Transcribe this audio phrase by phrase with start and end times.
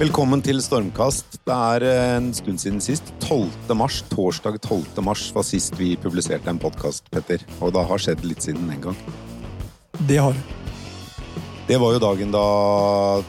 [0.00, 1.42] Velkommen til Stormkast.
[1.44, 3.10] Det er eh, en stund siden sist.
[3.26, 3.74] 12.
[3.76, 5.02] mars, Torsdag 12.
[5.04, 7.44] mars var sist vi publiserte en podkast, Petter.
[7.60, 8.96] Og det har skjedd litt siden den gang.
[10.08, 10.46] Det har det.
[11.68, 12.46] Det var jo dagen da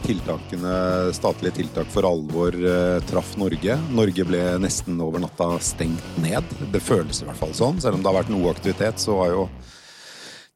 [0.06, 0.78] tiltakene,
[1.12, 3.76] statlige tiltak for alvor eh, traff Norge.
[3.92, 6.56] Norge ble nesten over natta stengt ned.
[6.72, 7.84] Det føles i hvert fall sånn.
[7.84, 9.46] Selv om det har vært noe aktivitet, så var jo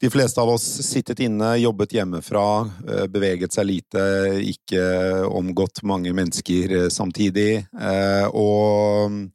[0.02, 2.48] de fleste av oss sittet inne, jobbet hjemmefra,
[2.90, 4.02] eh, beveget seg lite,
[4.44, 4.84] ikke
[5.32, 7.64] omgått mange mennesker eh, samtidig.
[7.80, 9.32] Eh, og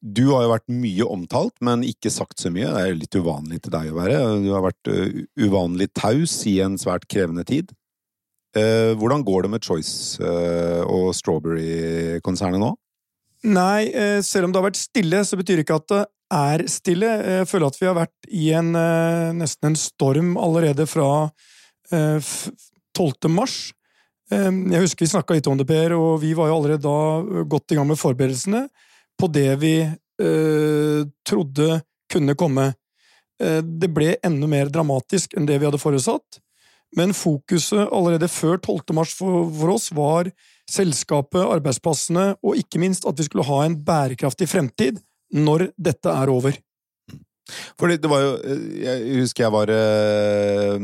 [0.00, 2.66] du har jo vært mye omtalt, men ikke sagt så mye.
[2.66, 4.20] Det er jo litt uvanlig til deg å være.
[4.42, 4.90] Du har vært
[5.38, 7.74] uvanlig taus i en svært krevende tid.
[8.56, 10.16] Hvordan går det med Choice
[10.88, 12.72] og Strawberry-konsernet nå?
[13.52, 13.92] Nei,
[14.26, 17.10] selv om det har vært stille, så betyr det ikke at er stille.
[17.40, 21.30] Jeg føler at vi har vært i en, eh, nesten en storm allerede fra
[21.90, 23.24] 12.
[23.24, 23.72] Eh, mars.
[24.30, 27.42] Eh, jeg husker vi snakka litt om det, Per, og vi var jo allerede da
[27.44, 28.68] godt i gang med forberedelsene
[29.18, 32.74] på det vi eh, trodde kunne komme.
[33.40, 36.40] Det ble enda mer dramatisk enn det vi hadde forutsatt,
[36.92, 38.92] men fokuset allerede før 12.
[38.92, 40.28] mars for, for oss var
[40.68, 45.00] selskapet, arbeidsplassene og ikke minst at vi skulle ha en bærekraftig fremtid
[45.36, 46.58] når dette er over.
[47.80, 48.30] Fordi det var jo
[48.80, 50.76] Jeg husker jeg var øh,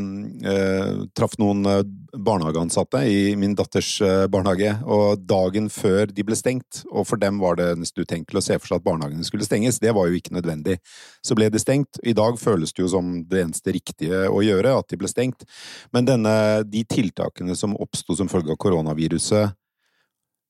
[0.53, 1.83] øh, Traff noen eh,
[2.17, 3.99] barnehageansatte i min datters
[4.33, 8.45] barnehage, og dagen før de ble stengt, og for dem var det nesten utenkelig å
[8.47, 10.79] se for seg at barnehagene skulle stenges, det var jo ikke nødvendig.
[11.21, 12.01] Så ble de stengt.
[12.01, 15.45] I dag føles det jo som det eneste riktige å gjøre, at de ble stengt.
[15.93, 19.53] Men denne, de tiltakene som oppsto som følge av koronaviruset,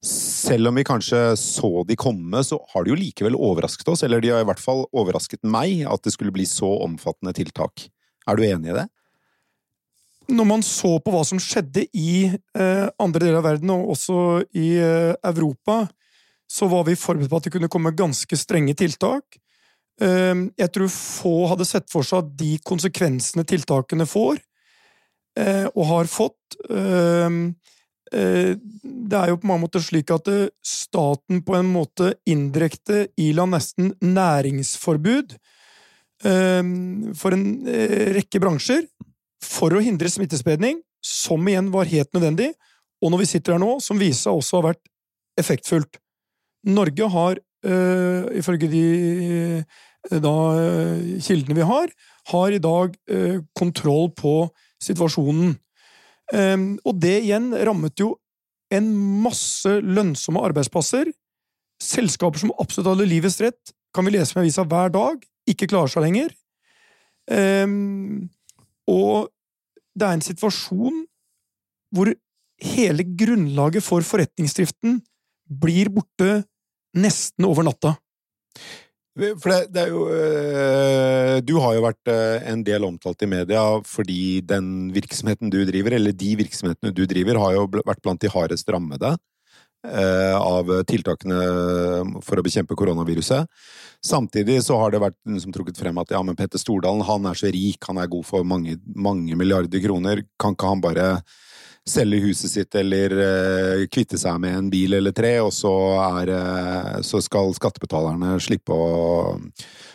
[0.04, 4.22] selv om vi kanskje så de komme, så har de jo likevel overrasket oss, eller
[4.22, 7.88] de har i hvert fall overrasket meg, at det skulle bli så omfattende tiltak.
[8.26, 8.86] Er du enig i det?
[10.26, 14.18] Når man så på hva som skjedde i eh, andre deler av verden, og også
[14.58, 15.84] i eh, Europa,
[16.50, 19.38] så var vi forberedt på at det kunne komme ganske strenge tiltak.
[20.02, 24.42] Eh, jeg tror få hadde sett for seg de konsekvensene tiltakene får,
[25.38, 26.58] eh, og har fått.
[26.70, 27.30] Eh,
[28.12, 33.46] det er jo på mange måter slik at eh, staten på en måte indirekte ila
[33.50, 35.34] nesten næringsforbud
[36.26, 36.68] eh,
[37.18, 37.46] for en
[38.16, 38.86] rekke bransjer
[39.42, 42.52] for å hindre smittespredning, som igjen var helt nødvendig,
[43.02, 44.88] og når vi sitter her nå, som viser seg også har vært
[45.38, 46.00] effektfullt.
[46.66, 47.38] Norge har,
[48.34, 48.86] ifølge de
[50.24, 50.32] da,
[51.22, 51.92] kildene vi har,
[52.32, 52.96] har i dag
[53.60, 54.34] kontroll på
[54.82, 55.52] situasjonen.
[56.34, 58.14] Ehm, og det igjen rammet jo
[58.74, 58.88] en
[59.22, 61.12] masse lønnsomme arbeidsplasser.
[61.82, 65.92] Selskaper som absolutt hadde livets rett, kan vi lese med avisa hver dag, ikke klarer
[65.92, 66.32] seg lenger.
[67.30, 68.28] Ehm,
[68.90, 69.30] og
[69.96, 71.04] det er en situasjon
[71.94, 72.10] hvor
[72.62, 75.00] hele grunnlaget for forretningsdriften
[75.46, 76.42] blir borte
[76.96, 77.94] nesten over natta.
[79.16, 83.30] For det, det, er jo øh, Du har jo vært øh, en del omtalt i
[83.30, 88.20] media fordi den virksomheten du driver, eller de virksomhetene du driver, har jo vært blant
[88.20, 89.14] de hardest rammede
[89.88, 91.40] øh, av tiltakene
[92.26, 93.48] for å bekjempe koronaviruset.
[94.04, 97.30] Samtidig så har det vært noen som trukket frem at ja, men Petter Stordalen han
[97.30, 101.08] er så rik, han er god for mange, mange milliarder kroner, kan ikke han bare
[101.86, 106.32] selge huset sitt eller uh, kvitte seg med en bil eller tre, og så, er,
[106.34, 109.36] uh, så skal skattebetalerne slippe å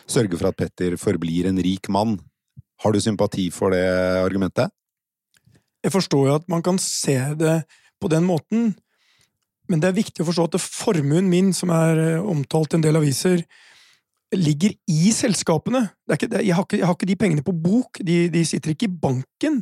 [0.08, 2.16] sørge for at Petter forblir en rik mann.
[2.82, 3.84] Har du sympati for det
[4.22, 4.72] argumentet?
[5.82, 7.62] Jeg forstår jo at man kan se det
[8.02, 8.72] på den måten,
[9.70, 12.84] men det er viktig å forstå at formuen min, som er eh, omtalt i en
[12.84, 13.44] del aviser,
[14.34, 15.84] ligger i selskapene.
[16.10, 18.88] Ikke, jeg, har ikke, jeg, har ikke, de pengene på bok, de, de sitter ikke
[18.88, 19.60] i banken.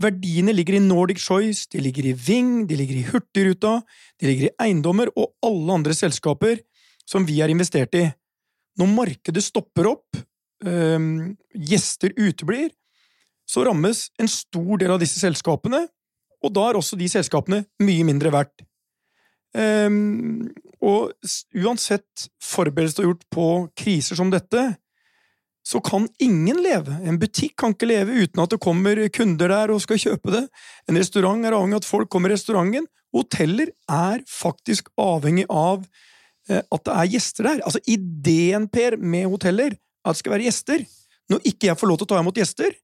[0.00, 3.80] Verdiene ligger i Nordic Choice, de ligger i Ving, de ligger i Hurtigruta,
[4.20, 6.62] de ligger i eiendommer og alle andre selskaper
[7.08, 8.06] som vi har investert i.
[8.80, 10.16] Når markedet stopper opp,
[10.64, 12.70] øh, gjester uteblir,
[13.46, 15.84] så rammes en stor del av disse selskapene,
[16.42, 18.64] og da er også de selskapene mye mindre verdt.
[19.52, 20.48] Um,
[20.80, 21.12] og
[21.60, 24.62] uansett forberedelser gjort på kriser som dette,
[25.62, 26.94] så kan ingen leve.
[27.06, 30.42] En butikk kan ikke leve uten at det kommer kunder der og skal kjøpe det.
[30.90, 32.88] En restaurant er avhengig av at folk kommer i restauranten.
[33.14, 35.84] Hoteller er faktisk avhengig av
[36.50, 37.62] eh, at det er gjester der.
[37.62, 40.82] Altså, ideen, Per, med hoteller, er at det skal være gjester.
[41.30, 42.74] Når ikke jeg får lov til å ta imot gjester,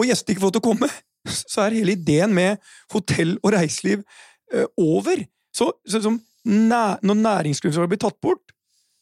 [0.00, 0.90] og gjester ikke får lov til å komme,
[1.52, 2.62] så er hele ideen med
[2.94, 4.06] hotell og reiseliv
[4.54, 5.20] uh, over.
[5.52, 6.16] Så, så som,
[6.48, 8.56] næ, når næringsgrunnlaget blir tatt bort,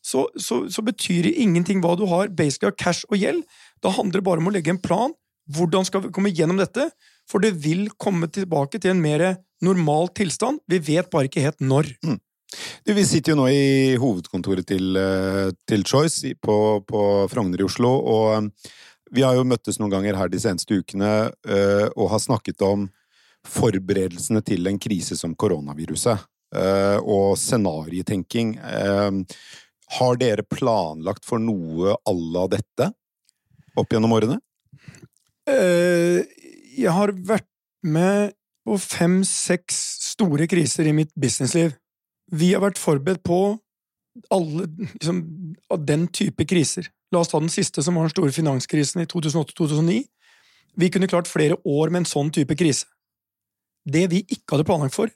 [0.08, 3.42] så, så, så, betyr det ingenting hva du har basically av cash og gjeld.
[3.84, 5.12] Da handler det bare om å legge en plan.
[5.52, 6.88] Hvordan skal vi komme gjennom dette?
[7.28, 9.26] For det vil komme tilbake til en mer
[9.64, 10.62] normal tilstand.
[10.68, 11.92] Vi vet bare ikke helt når.
[12.84, 16.56] Du, vi sitter jo nå i hovedkontoret til, eh, til Choice på,
[16.88, 18.70] på Frogner i Oslo, og eh,
[19.12, 21.12] vi har jo møttes noen ganger her de seneste ukene
[21.48, 22.88] eh, og har snakket om
[23.48, 26.26] forberedelsene til en krise som koronaviruset.
[26.48, 28.54] Og scenarietenking.
[29.96, 32.90] Har dere planlagt for noe à la dette
[33.78, 34.36] opp gjennom årene?
[35.48, 37.48] Jeg har vært
[37.88, 38.34] med
[38.68, 39.78] på fem-seks
[40.12, 41.72] store kriser i mitt businessliv.
[42.28, 43.56] Vi har vært forberedt på
[44.34, 45.22] alle liksom,
[45.72, 46.90] av den type kriser.
[47.14, 50.02] La oss ta den siste, som var den store finanskrisen i 2008-2009.
[50.78, 52.86] Vi kunne klart flere år med en sånn type krise.
[53.88, 55.08] Det vi ikke hadde planlagt for,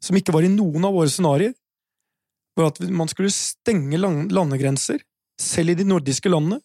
[0.00, 1.52] som ikke var i noen av våre scenarioer,
[2.56, 5.02] var at man skulle stenge landegrenser,
[5.40, 6.60] selv i de nordiske landene.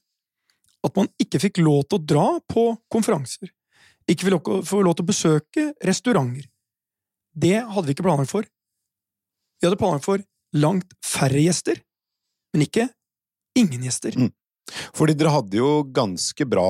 [0.85, 3.51] At man ikke fikk lov til å dra på konferanser.
[4.09, 4.35] Ikke fikk
[4.85, 6.47] lov til å besøke restauranter.
[7.35, 8.47] Det hadde vi ikke planlagt for.
[9.59, 10.23] Vi hadde planlagt for
[10.55, 11.81] langt færre gjester,
[12.53, 12.87] men ikke
[13.59, 14.15] ingen gjester.
[14.17, 14.31] Mm.
[14.95, 16.69] Fordi dere hadde jo ganske bra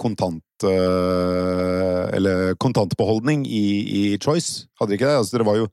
[0.00, 5.20] kontant eh, Eller kontantbeholdning i, i Choice, hadde dere ikke det?
[5.22, 5.70] Altså, dere var jo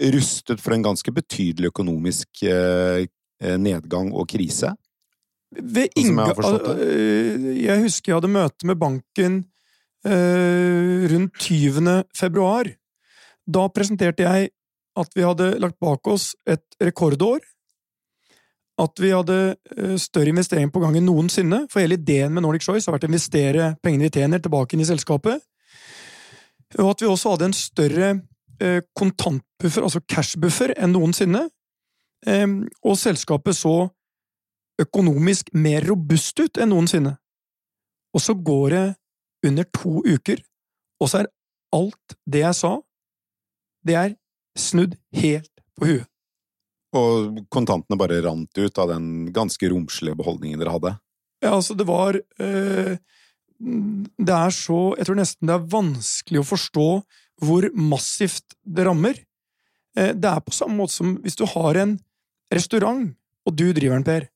[0.00, 3.06] rustet for en ganske betydelig økonomisk eh,
[3.60, 4.72] nedgang og krise.
[5.50, 9.40] Ved sånn jeg, eh, jeg husker jeg hadde møte med banken
[10.06, 12.04] eh, rundt 20.
[12.16, 12.70] februar.
[13.50, 14.52] Da presenterte jeg
[15.00, 17.42] at vi hadde lagt bak oss et rekordår.
[18.80, 19.38] At vi hadde
[19.76, 23.08] eh, større investering på gang enn noensinne, for hele ideen med Nordic Choice har vært
[23.08, 25.42] å investere pengene vi tjener, tilbake inn i selskapet.
[26.78, 28.26] Og at vi også hadde en større eh,
[28.96, 31.46] kontantbuffer, altså cashbuffer, enn noensinne.
[32.84, 33.88] Og selskapet så
[34.80, 37.14] økonomisk mer robust ut enn noensinne.
[38.16, 38.86] Og så går det
[39.48, 40.40] under to uker,
[41.00, 41.30] og så er
[41.74, 42.72] alt det jeg sa,
[43.86, 44.16] det er
[44.58, 46.08] snudd helt på huet.
[46.96, 50.94] Og kontantene bare rant ut av den ganske romslige beholdningen dere hadde?
[51.40, 52.96] Ja, altså, det var øh,
[54.20, 56.88] Det er så Jeg tror nesten det er vanskelig å forstå
[57.40, 59.16] hvor massivt det rammer.
[59.96, 61.96] Eh, det er på samme måte som hvis du har en
[62.52, 63.08] restaurant,
[63.46, 64.28] og du driver den, Per,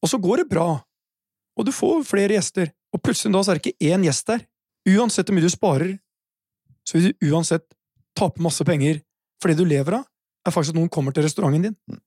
[0.00, 0.68] og så går det bra,
[1.58, 4.44] og du får flere gjester, og plutselig da så er det ikke én gjest der.
[4.88, 5.90] Uansett hvor mye du sparer,
[6.88, 7.66] så vil du uansett
[8.16, 9.02] tape masse penger
[9.40, 10.06] for det du lever av,
[10.46, 12.00] er faktisk at noen kommer til restauranten din, mm.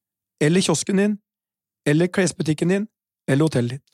[0.48, 1.16] eller kiosken din,
[1.86, 2.88] eller klesbutikken din,
[3.30, 3.93] eller hotellet ditt.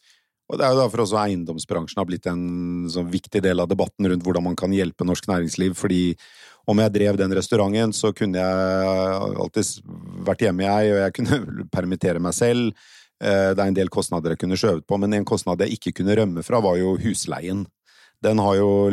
[0.50, 4.07] Og Det er jo derfor også eiendomsbransjen har blitt en sånn viktig del av debatten
[4.10, 5.75] rundt hvordan man kan hjelpe norsk næringsliv.
[5.78, 6.16] fordi
[6.69, 9.81] om jeg drev den restauranten, så kunne jeg alltid
[10.25, 12.74] vært hjemme, jeg, og jeg kunne permittere meg selv.
[13.22, 15.96] Eh, det er en del kostnader jeg kunne skjøvet på, men en kostnad jeg ikke
[16.00, 17.66] kunne rømme fra, var jo husleien
[18.24, 18.90] den, jo,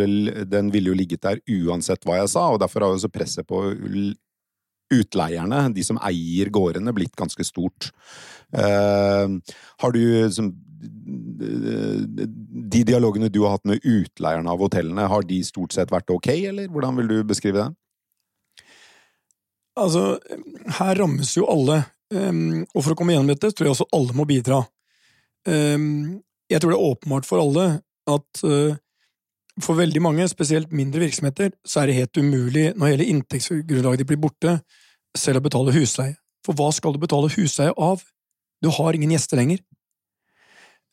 [0.47, 3.47] den ville jo ligget der uansett hva jeg sa, og derfor har jo også presset
[3.49, 3.63] på
[4.95, 7.91] utleierne, de som eier gårdene, blitt ganske stort.
[8.55, 9.43] Uh,
[9.83, 10.53] har du som,
[12.77, 16.31] De dialogene du har hatt med utleierne av hotellene, har de stort sett vært ok,
[16.51, 17.69] eller hvordan vil du beskrive det?
[19.77, 20.17] Altså,
[20.79, 21.83] her rammes jo alle,
[22.15, 24.63] um, og for å komme gjennom dette tror jeg også alle må bidra.
[25.47, 27.67] Um, jeg tror det er åpenbart for alle
[28.09, 28.79] at uh,
[29.63, 34.21] for veldig mange, spesielt mindre virksomheter, så er det helt umulig når hele inntektsgrunnlaget blir
[34.21, 34.59] borte,
[35.17, 36.17] selv å betale husleie.
[36.45, 38.05] For hva skal du betale husleie av?
[38.63, 39.63] Du har ingen gjester lenger.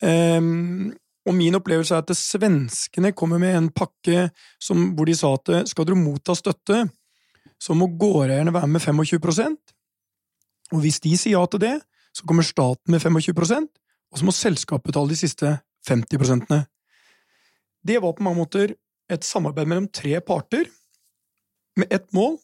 [0.02, 0.92] Um,
[1.24, 4.28] og min opplevelse er at svenskene kommer med en pakke
[4.60, 6.82] som, hvor de sa at skal dere motta støtte,
[7.60, 9.54] så må gårdeierne være med 25%
[10.74, 11.74] og hvis de sier ja til det,
[12.14, 13.68] så kommer staten med 25%
[14.12, 15.56] og så må selskapet betale de siste
[15.88, 16.66] 50
[17.84, 18.74] det var på mange måter
[19.12, 20.64] et samarbeid mellom tre parter,
[21.76, 22.38] med ett mål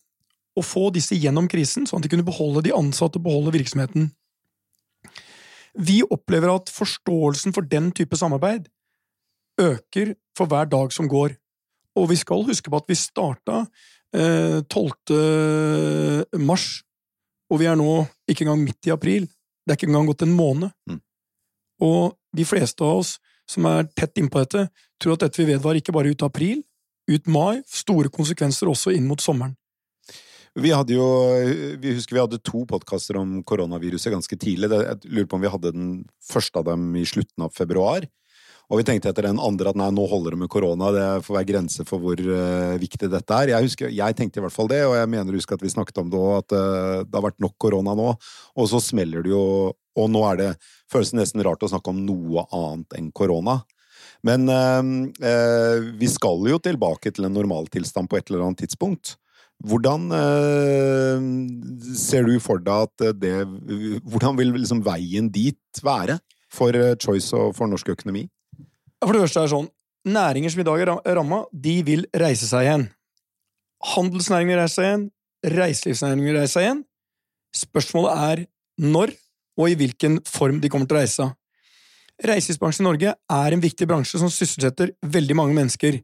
[0.59, 4.11] å få disse gjennom krisen, sånn at de kunne beholde de ansatte og beholde virksomheten.
[5.79, 8.69] Vi opplever at forståelsen for den type samarbeid
[9.61, 11.35] øker for hver dag som går,
[11.97, 13.65] og vi skal huske på at vi starta
[14.15, 16.41] eh, 12.
[16.41, 16.83] mars,
[17.51, 19.27] og vi er nå ikke engang midt i april.
[19.67, 20.71] Det er ikke engang gått en måned.
[20.89, 21.01] Mm.
[21.85, 23.19] Og de fleste av oss
[23.51, 24.69] som er tett innpå dette,
[25.01, 26.63] tror at dette vil vedvare ikke bare ut april,
[27.11, 29.57] ut mai, store konsekvenser også inn mot sommeren.
[30.59, 31.07] Vi hadde jo,
[31.79, 34.71] vi husker vi hadde to podkaster om koronaviruset ganske tidlig.
[34.73, 35.93] Jeg lurer på om vi hadde den
[36.27, 38.07] første av dem i slutten av februar.
[38.71, 40.91] Og vi tenkte etter den andre at nei, nå holder det med korona.
[40.95, 43.51] Det får være grenser for hvor uh, viktig dette er.
[43.51, 45.73] Jeg, husker, jeg tenkte i hvert fall det, og jeg mener å huske at vi
[45.73, 48.13] snakket om det òg, at uh, det har vært nok korona nå.
[48.59, 49.45] Og så smeller det jo
[49.99, 50.51] Og nå er det
[50.91, 53.59] føles nesten rart å snakke om noe annet enn korona.
[54.27, 59.17] Men uh, vi skal jo tilbake til en normaltilstand på et eller annet tidspunkt.
[59.61, 61.25] Hvordan eh,
[61.99, 63.35] ser du for deg at det
[64.09, 66.17] Hvordan vil liksom veien dit være
[66.53, 68.25] for eh, Choice og for norsk økonomi?
[69.05, 69.69] For det første er det sånn,
[70.09, 72.87] Næringer som i dag er ramma, de vil reise seg igjen.
[73.93, 75.03] Handelsnæringen vil reise seg igjen,
[75.61, 76.81] reiselivsnæringen vil reise seg igjen.
[77.61, 78.43] Spørsmålet er
[78.81, 79.13] når
[79.61, 81.27] og i hvilken form de kommer til å reise.
[82.25, 86.01] Reiselivsbransjen i Norge er en viktig bransje som sysselsetter veldig mange mennesker.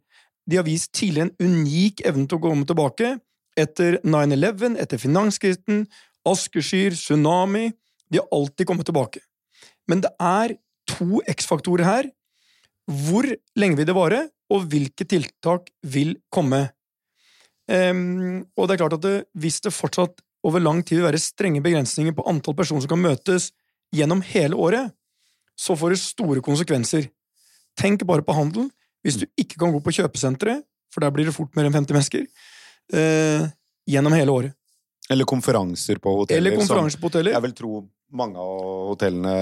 [0.46, 3.14] De har vist tidligere en unik evne til å komme tilbake,
[3.56, 5.86] etter 9-11, etter finanskrisen,
[6.26, 7.70] askeskyer, tsunami
[8.12, 9.18] De har alltid kommet tilbake.
[9.90, 10.54] Men det er
[10.86, 12.08] to X-faktorer her.
[12.86, 13.26] Hvor
[13.58, 16.68] lenge vil det vare, og hvilke tiltak vil komme?
[17.66, 21.18] Um, og det er klart at det, hvis det fortsatt over lang tid vil være
[21.18, 23.50] strenge begrensninger på antall personer som kan møtes
[23.94, 24.92] gjennom hele året,
[25.58, 27.08] så får det store konsekvenser.
[27.76, 28.68] Tenk bare på handel.
[29.02, 31.96] Hvis du ikke kan gå på kjøpesenteret, for der blir det fort mer enn 50
[31.96, 32.26] mennesker,
[32.93, 33.49] eh,
[33.88, 34.57] gjennom hele året.
[35.11, 36.40] Eller konferanser på hoteller.
[36.40, 37.37] Eller konferanser på hoteller.
[37.37, 37.85] Jeg vil tro
[38.16, 39.33] mange av hotellene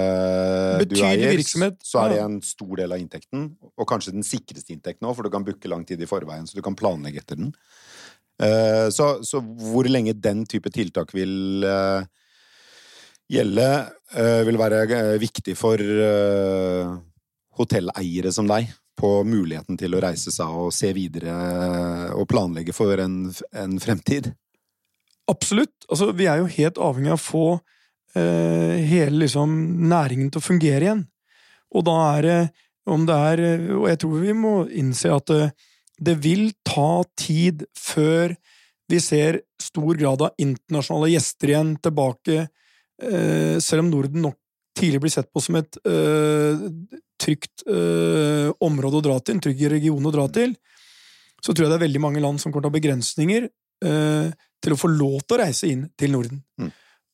[0.81, 1.77] Betydelig du eier, virksomhet.
[1.85, 3.47] så er det en stor del av inntekten,
[3.77, 6.57] og kanskje den sikreste inntekten òg, for du kan booke lang tid i forveien, så
[6.57, 7.53] du kan planlegge etter den.
[8.41, 12.05] Eh, Så, så hvor lenge den type tiltak vil eh,
[13.31, 13.69] gjelde,
[14.17, 15.77] eh, vil være viktig for
[17.55, 21.33] hotelleiere som deg på muligheten til å reise seg og se videre
[22.15, 23.25] og planlegge for en,
[23.55, 24.31] en fremtid.
[25.31, 25.73] Absolutt.
[25.89, 27.45] Altså, vi er jo helt avhengig av å få
[28.15, 29.55] eh, hele liksom,
[29.89, 31.03] næringen til å fungere igjen.
[31.75, 32.39] Og da er det
[32.85, 35.45] om det er eh, Og jeg tror vi må innse at det,
[35.97, 38.35] det vil ta tid før
[38.91, 42.43] vi ser stor grad av internasjonale gjester igjen tilbake,
[43.01, 44.37] eh, selv om Norden nok
[44.77, 46.67] tidligere blir sett på som et eh,
[47.25, 50.55] trygt eh, område å dra til, en trygg region å dra til,
[51.41, 53.47] så tror jeg det er veldig mange land som kommer til å ha begrensninger
[53.85, 56.41] eh, til å få lov til å reise inn til Norden.
[56.61, 56.71] Mm.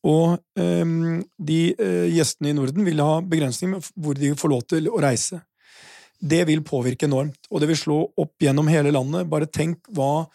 [0.10, 4.64] Og ehm, de eh, gjestene i Norden vil ha begrensninger med hvor de får lov
[4.70, 5.42] til å reise.
[6.22, 9.30] Det vil påvirke enormt, og det vil slå opp gjennom hele landet.
[9.30, 10.26] Bare tenk hva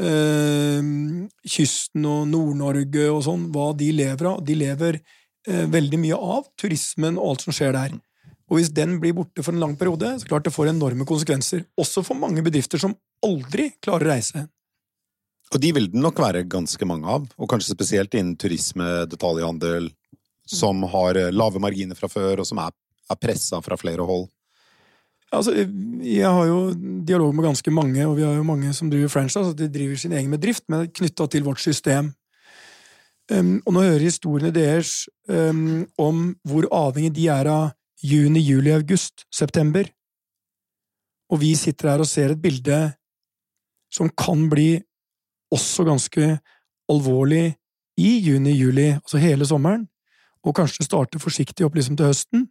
[0.00, 4.42] ehm, kysten og Nord-Norge og sånn, hva de lever av.
[4.44, 7.96] De lever eh, veldig mye av turismen og alt som skjer der.
[8.46, 11.64] Og hvis den blir borte for en lang periode, så klart det får enorme konsekvenser.
[11.80, 12.94] Også for mange bedrifter som
[13.26, 14.44] aldri klarer å reise.
[15.54, 19.90] Og de vil det nok være ganske mange av, og kanskje spesielt innen turisme, detaljhandel,
[20.46, 22.74] som har eh, lave marginer fra før, og som er,
[23.10, 24.28] er pressa fra flere hold.
[25.34, 25.52] Altså,
[26.06, 26.60] jeg har jo
[27.06, 30.14] dialog med ganske mange, og vi har jo mange som driver franchise, de driver sin
[30.14, 32.12] egen bedrift, men knytta til vårt system.
[33.26, 37.72] Um, og nå hører historiene deres um, om hvor avhengig de er av
[38.02, 39.88] juni, juli, august, september.
[41.32, 42.78] Og vi sitter her og ser et bilde
[43.92, 44.76] som kan bli
[45.54, 46.36] også ganske
[46.90, 47.56] alvorlig
[47.96, 49.86] i juni, juli, altså hele sommeren,
[50.44, 52.46] og kanskje starte forsiktig opp liksom til høsten.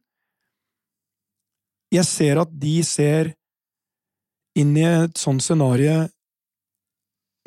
[1.94, 3.36] Jeg ser at de ser
[4.58, 6.06] inn i et sånt scenario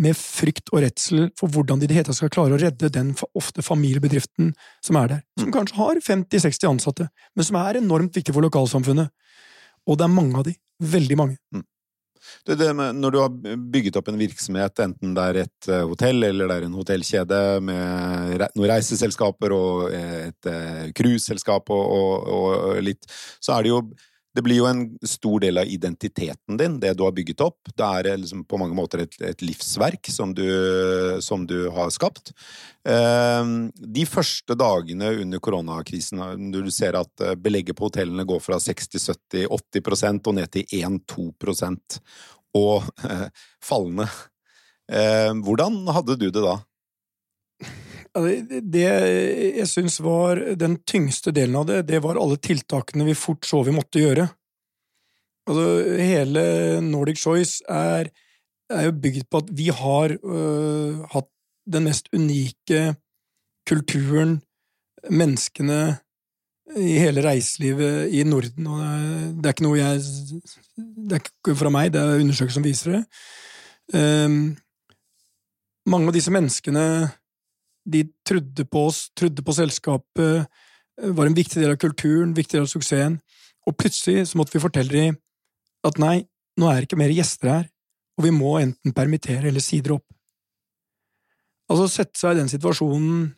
[0.02, 2.90] med frykt og redsel for hvordan de i det hele tatt skal klare å redde
[2.94, 4.52] den ofte familiebedriften
[4.84, 9.10] som er der, som kanskje har 50-60 ansatte, men som er enormt viktig for lokalsamfunnet.
[9.88, 10.54] Og det er mange av de.
[10.78, 11.64] Veldig mange.
[12.46, 15.86] Det, det med, når du har bygget opp en virksomhet, enten det er et eh,
[15.88, 22.28] hotell eller det er en hotellkjede med noen reiseselskaper og et eh, cruiseselskap og, og,
[22.36, 23.08] og litt,
[23.40, 23.82] så er det jo
[24.38, 27.72] det blir jo en stor del av identiteten din, det du har bygget opp.
[27.74, 30.46] Det er eh, liksom på mange måter et, et livsverk som du,
[31.24, 32.30] som du har skapt.
[32.86, 33.50] Eh,
[33.98, 38.60] de første dagene under koronakrisen, når du ser at eh, belegget på hotellene går fra
[38.62, 41.28] 60-70-80 og ned til 1-2
[42.58, 43.26] og eh,
[43.64, 44.06] fallende,
[44.86, 46.60] eh, hvordan hadde du det da?
[48.14, 48.84] Det,
[49.58, 53.62] jeg syns var den tyngste delen av det, det var alle tiltakene vi fort så
[53.66, 54.28] vi måtte gjøre.
[55.48, 56.42] Altså, hele
[56.84, 58.10] Nordic Choice er,
[58.70, 61.30] er jo bygd på at vi har øh, hatt
[61.68, 62.94] den mest unike
[63.68, 64.38] kulturen,
[65.08, 65.98] menneskene,
[66.76, 68.66] i hele reiselivet i Norden.
[68.66, 68.80] Og
[69.38, 70.00] det er ikke noe jeg
[71.08, 73.02] Det er ikke fra meg, det er undersøkelser som viser det.
[73.96, 74.56] Um,
[75.88, 76.84] mange av disse menneskene
[77.88, 80.46] de trodde på oss, trodde på selskapet,
[81.00, 83.18] eh, var en viktig del av kulturen, viktig del av suksessen,
[83.66, 85.18] og plutselig så måtte vi fortelle dem
[85.86, 86.26] at nei,
[86.58, 87.66] nå er det ikke mer gjester her,
[88.18, 90.06] og vi må enten permittere eller si dere opp.
[91.68, 93.28] Altså sette seg i den situasjonen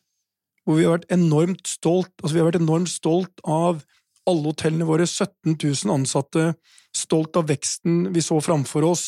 [0.65, 3.83] hvor vi har vært enormt stolt, altså vi har vært enormt stolt av
[4.29, 6.53] alle hotellene våre, 17 000 ansatte,
[6.95, 9.05] stolt av veksten vi så framfor oss,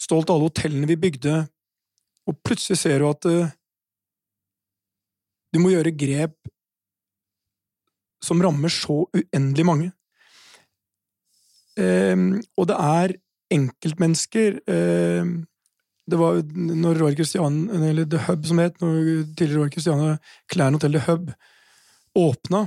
[0.00, 1.42] stolt av alle hotellene vi bygde,
[2.30, 3.50] og plutselig ser du at uh,
[5.50, 6.36] du må gjøre grep
[8.24, 9.92] som rammer så uendelig mange.
[11.80, 13.14] Um, og det er
[13.54, 15.30] enkeltmennesker um,
[16.10, 18.96] Det var når Royal Christian, eller The Hub som het, når
[19.38, 20.18] tidligere Royal Christiane
[20.50, 21.30] Klærne Hotell The Hub
[22.18, 22.64] åpna,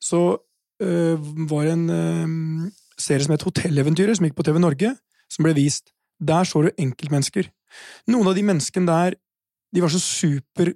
[0.00, 1.16] så uh,
[1.50, 4.94] var det en uh, serie som het Hotelleventyret, som gikk på TV Norge,
[5.28, 5.90] som ble vist.
[6.22, 7.50] Der så du enkeltmennesker.
[8.06, 9.18] Noen av de menneskene der,
[9.74, 10.70] de var så super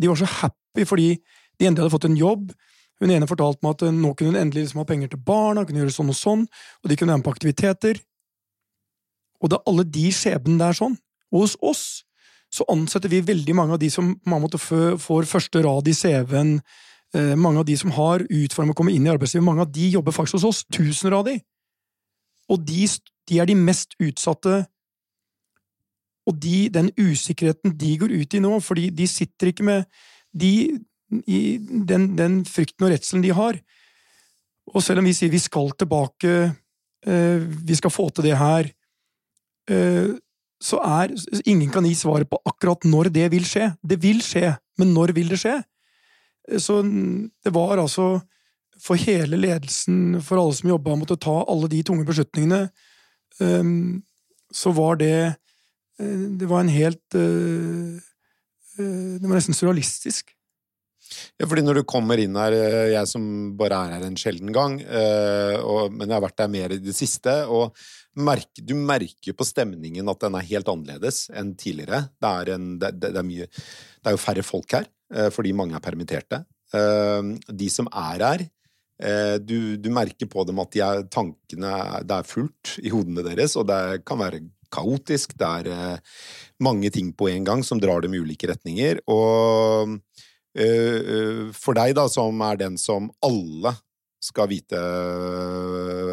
[0.00, 1.10] De var så happy fordi
[1.58, 2.48] de endelig hadde fått en jobb.
[3.02, 5.82] Hun ene fortalte meg at nå kunne hun endelig liksom ha penger til barna, kunne
[5.82, 6.46] gjøre sånn og sånn,
[6.82, 8.00] og de kunne være med på aktiviteter.
[9.42, 10.96] Og det er alle de skjebnene der sånn.
[11.34, 11.84] Og hos oss
[12.54, 16.58] så ansetter vi veldig mange av de som måte får første rad i CV-en,
[17.14, 19.86] Eh, mange av de som har utformet å komme inn i arbeidslivet, mange av de
[19.92, 20.62] jobber faktisk hos oss.
[20.74, 21.38] Tusener av de.
[22.50, 22.88] Og de,
[23.30, 24.64] de er de mest utsatte.
[26.24, 29.84] Og de, den usikkerheten de går ut i nå, fordi de sitter ikke med
[30.32, 33.58] de, den, den, frykten og redselen de har.
[34.72, 36.34] Og selv om vi sier vi skal tilbake,
[37.04, 38.70] eh, vi skal få til det her,
[39.68, 40.14] eh,
[40.64, 41.12] så er
[41.44, 43.74] Ingen kan gi svaret på akkurat når det vil skje.
[43.84, 45.58] Det vil skje, men når vil det skje?
[46.56, 46.80] Så
[47.44, 48.22] det var altså
[48.80, 52.68] for hele ledelsen, for alle som jobba, måtte ta alle de tunge beslutningene,
[54.54, 55.34] så var det eh,
[55.98, 57.98] Det var en helt eh,
[58.78, 60.32] eh, Det var nesten surrealistisk.
[61.38, 62.54] Ja, fordi når du kommer inn her,
[62.90, 63.24] jeg som
[63.58, 66.94] bare er her en sjelden gang, og, men jeg har vært der mer i det
[66.96, 67.76] siste, og
[68.16, 72.06] merke, du merker på stemningen at den er helt annerledes enn tidligere.
[72.18, 74.88] Det er, en, det, det, er mye, det er jo færre folk her.
[75.14, 76.42] Eh, fordi mange er permitterte.
[76.74, 78.44] Eh, de som er her,
[79.02, 81.74] eh, du, du merker på dem at de er, tankene
[82.06, 85.36] Det er fullt i hodene deres, og det kan være kaotisk.
[85.38, 85.98] Det er
[86.62, 89.02] mange ting på en gang som drar dem i ulike retninger.
[89.10, 89.98] Og
[90.54, 93.74] for deg, da, som er den som alle
[94.22, 94.78] skal vite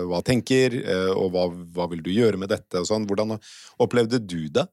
[0.09, 0.79] hva tenker,
[1.13, 1.45] og hva,
[1.75, 3.37] hva vil du gjøre med dette og sånn, hvordan
[3.81, 4.65] opplevde du det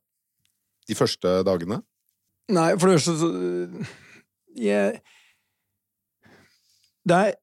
[0.89, 1.83] de første dagene?
[2.49, 3.29] Nei, for det første så
[4.59, 5.03] jeg,
[7.05, 7.37] det, er,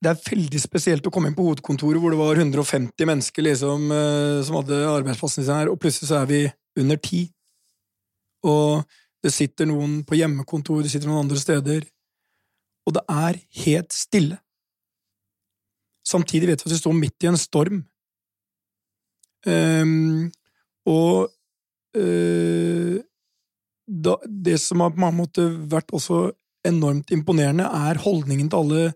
[0.00, 3.90] det er veldig spesielt å komme inn på hovedkontoret hvor det var 150 mennesker liksom,
[3.92, 6.40] eh, som hadde arbeidsplassen sin her, og plutselig så er vi
[6.80, 7.26] under ti.
[8.48, 8.80] Og
[9.20, 11.84] det sitter noen på hjemmekontor, det sitter noen andre steder,
[12.88, 14.40] og det er helt stille.
[16.08, 17.84] Samtidig vet vi at vi står midt i en storm.
[19.44, 20.30] Um,
[20.88, 21.28] og
[21.96, 22.96] uh,
[23.84, 26.30] da, det som har på mange måter vært også
[26.66, 28.92] enormt imponerende, er holdningen til alle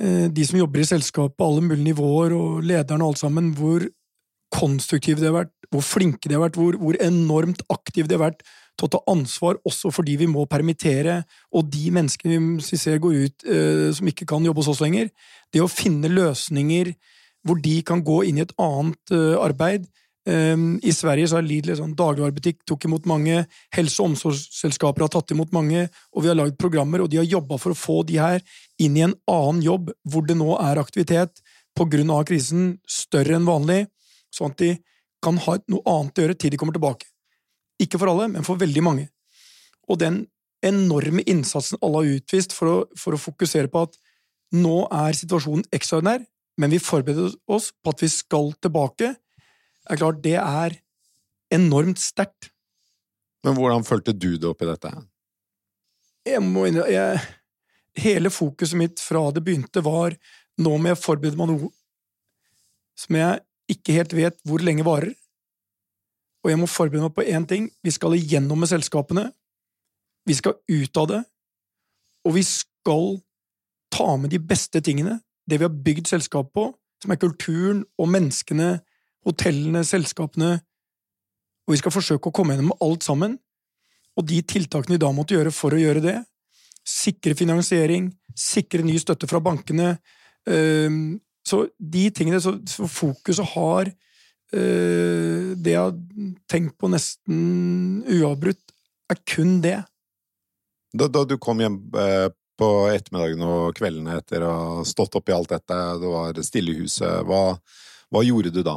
[0.00, 3.84] de som jobber i selskapet, på alle mulige nivåer, og lederne og alt sammen, hvor
[4.50, 8.24] konstruktive de har vært, hvor flinke de har vært, hvor, hvor enormt aktive de har
[8.24, 8.42] vært
[8.78, 11.20] til å ta ansvar også fordi vi må permittere,
[11.54, 15.10] og de menneskene vi ser går ut eh, som ikke kan jobbe hos oss lenger.
[15.52, 16.94] Det å finne løsninger
[17.46, 19.86] hvor de kan gå inn i et annet eh, arbeid,
[20.30, 25.32] I Sverige så har Lidl sånn dagligvarebutikk tok imot mange, helse- og omsorgsselskaper har tatt
[25.34, 28.20] imot mange, og vi har lagd programmer, og de har jobba for å få de
[28.20, 28.44] her
[28.78, 31.42] inn i en annen jobb, hvor det nå er aktivitet
[31.74, 33.86] på grunn av krisen større enn vanlig,
[34.30, 34.70] sånn at de
[35.24, 37.08] kan ha noe annet å gjøre til de kommer tilbake.
[37.80, 39.08] Ikke for alle, men for veldig mange.
[39.90, 40.22] Og den
[40.62, 43.96] enorme innsatsen alle har utvist for å, for å fokusere på at
[44.54, 46.22] nå er situasjonen ekstraordinær,
[46.60, 49.14] men vi forbereder oss på at vi skal tilbake,
[49.88, 50.76] er klart, det er
[51.54, 52.50] enormt sterkt.
[53.44, 54.92] Men hvordan følte du det oppi dette?
[56.28, 57.20] Jeg må innrømme
[57.98, 60.14] Hele fokuset mitt fra det begynte, var
[60.62, 61.70] nå må jeg forberede meg noe
[63.00, 63.40] som jeg
[63.72, 65.10] ikke helt vet hvor lenge varer.
[66.44, 67.66] Og jeg må forberede meg på én ting.
[67.82, 69.26] Vi skal igjennom med selskapene.
[70.28, 71.20] Vi skal ut av det.
[72.28, 73.18] Og vi skal
[73.90, 76.68] ta med de beste tingene, det vi har bygd selskapet på,
[77.02, 78.76] som er kulturen og menneskene
[79.26, 80.58] hotellene, selskapene,
[81.66, 83.36] og vi skal forsøke å komme gjennom alt sammen.
[84.18, 86.16] Og de tiltakene vi da måtte gjøre for å gjøre det,
[86.86, 89.98] sikre finansiering, sikre ny støtte fra bankene
[91.44, 92.54] Så de tingene, så,
[92.88, 95.94] fokuset har eh, Det jeg har
[96.48, 98.62] tenkt på nesten uavbrutt,
[99.10, 99.78] er kun det.
[100.92, 102.28] Da, da du kom hjem eh,
[102.60, 106.82] på ettermiddagen og kveldene etter å ha stått oppi alt dette, det var stille i
[106.82, 107.56] huset, hva,
[108.10, 108.76] hva gjorde du da?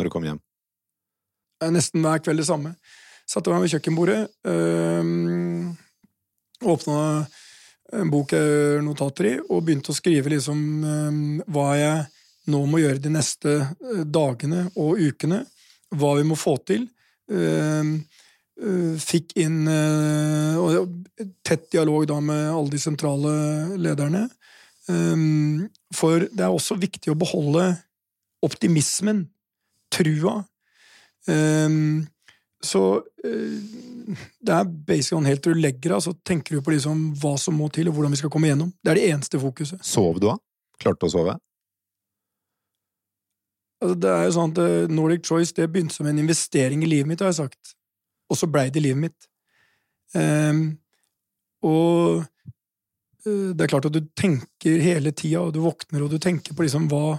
[0.00, 0.40] Når du kom hjem?
[1.68, 2.72] Nesten hver kveld det samme.
[3.28, 5.68] Satte meg ved kjøkkenbordet, øh,
[6.66, 7.02] åpna
[8.00, 11.20] en bok jeg gjør notater i, og begynte å skrive liksom øh,
[11.52, 12.00] hva jeg
[12.50, 13.54] nå må gjøre de neste
[14.10, 15.44] dagene og ukene.
[15.94, 16.88] Hva vi må få til.
[17.30, 17.92] øh,
[19.00, 19.64] fikk inn
[21.46, 23.32] Tett dialog da med alle de sentrale
[23.80, 24.26] lederne.
[25.96, 27.64] For det er også viktig å beholde
[28.44, 29.24] optimismen,
[29.92, 30.40] trua.
[31.28, 32.06] Um,
[32.64, 37.10] så uh, det er basically helt til du legger deg, så tenker du på liksom
[37.20, 38.72] hva som må til, og hvordan vi skal komme igjennom.
[38.82, 39.80] Det er det eneste fokuset.
[39.86, 40.36] Sov du da?
[40.80, 41.36] Klarte å sove?
[43.80, 46.90] Altså, det er jo sånn at uh, Nordic Choice det begynte som en investering i
[46.90, 47.74] livet mitt, har jeg sagt.
[48.30, 49.30] Og så blei det livet mitt.
[50.12, 50.64] Um,
[51.64, 56.20] og uh, det er klart at du tenker hele tida, og du våkner og du
[56.20, 57.16] tenker på liksom hva,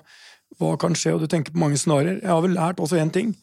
[0.62, 2.22] hva kan skje, og du tenker på mange scenarioer.
[2.22, 3.36] Jeg har vel lært også én ting.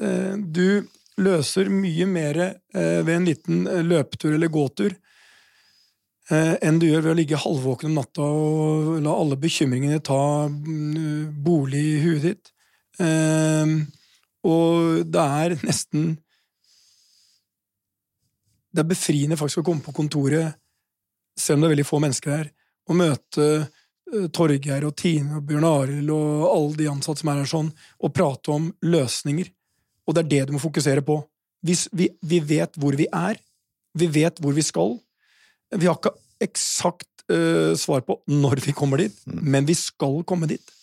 [0.00, 0.86] Uh, du
[1.20, 2.38] løser mye mer
[2.72, 4.94] ved en liten løpetur eller gåtur
[6.32, 11.34] enn du gjør ved å ligge halvvåken om natta og la alle bekymringene ta mm,
[11.44, 12.52] bolig i huet ditt.
[14.46, 16.14] Og det er nesten
[18.70, 20.54] Det er befriende faktisk å komme på kontoret,
[21.34, 22.50] selv om det er veldig få mennesker her,
[22.86, 23.46] og møte
[24.34, 27.70] Torgeir og Tine og Bjørn Arild og alle de ansatte som er her sånn,
[28.00, 29.50] og prate om løsninger.
[30.06, 31.20] Og det er det du må fokusere på.
[31.66, 33.38] Hvis vi, vi vet hvor vi er,
[33.94, 34.96] vi vet hvor vi skal.
[35.76, 39.40] Vi har ikke eksakt uh, svar på når vi kommer dit, mm.
[39.54, 40.76] men vi skal komme dit.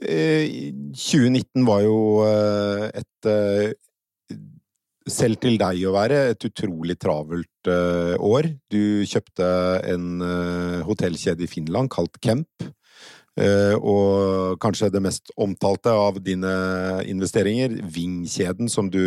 [0.00, 3.72] 2019 eh, var jo eh, et eh,
[5.12, 8.50] selv til deg å være et utrolig travelt år.
[8.72, 9.48] Du kjøpte
[9.92, 10.22] en
[10.86, 12.70] hotellkjede i Finland kalt Kemp.
[13.80, 16.50] og kanskje det mest omtalte av dine
[17.08, 19.00] investeringer, Ving-kjeden, som du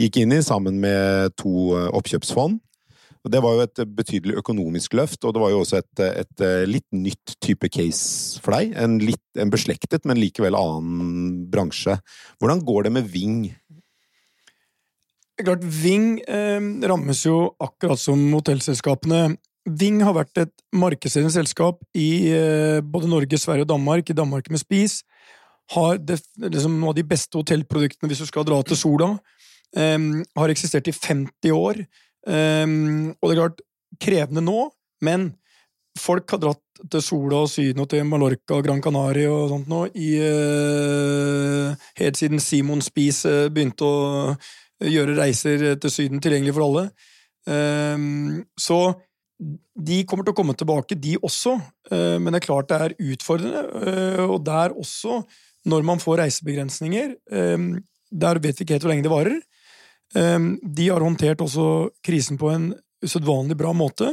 [0.00, 2.60] gikk inn i sammen med to oppkjøpsfond.
[3.24, 6.42] Og Det var jo et betydelig økonomisk løft, og det var jo også et, et
[6.68, 8.74] litt nytt type case for deg.
[8.76, 11.96] En, litt, en beslektet, men likevel annen bransje.
[12.36, 13.46] Hvordan går det med Ving?
[15.40, 19.34] Klart, Ving eh, rammes jo akkurat som hotellselskapene.
[19.64, 24.10] Ving har vært et markedsledende selskap i eh, både Norge, Sverige og Danmark.
[24.10, 25.00] I Danmark med Spis.
[25.74, 29.10] Har det, liksom, noen av de beste hotellproduktene hvis du skal dra til sola.
[29.74, 29.98] Eh,
[30.38, 31.82] har eksistert i 50 år.
[32.26, 33.58] Um, og det er klart,
[34.00, 34.68] krevende nå,
[35.04, 35.34] men
[35.98, 39.68] folk har dratt til Sola og Syden og til Mallorca og Gran Canaria og sånt
[39.70, 44.32] nå i uh, Helt siden Simon Spies uh, begynte å
[44.90, 46.84] gjøre reiser til Syden tilgjengelig for alle.
[47.44, 48.78] Um, så
[49.76, 51.58] de kommer til å komme tilbake, de også,
[51.92, 53.64] uh, men det er klart det er utfordrende.
[54.24, 55.22] og der også,
[55.68, 57.74] når man får reisebegrensninger, um,
[58.14, 59.42] der vet vi ikke helt hvor lenge det varer.
[60.14, 62.70] Ehm, de har håndtert også krisen på en
[63.04, 64.12] usedvanlig bra måte,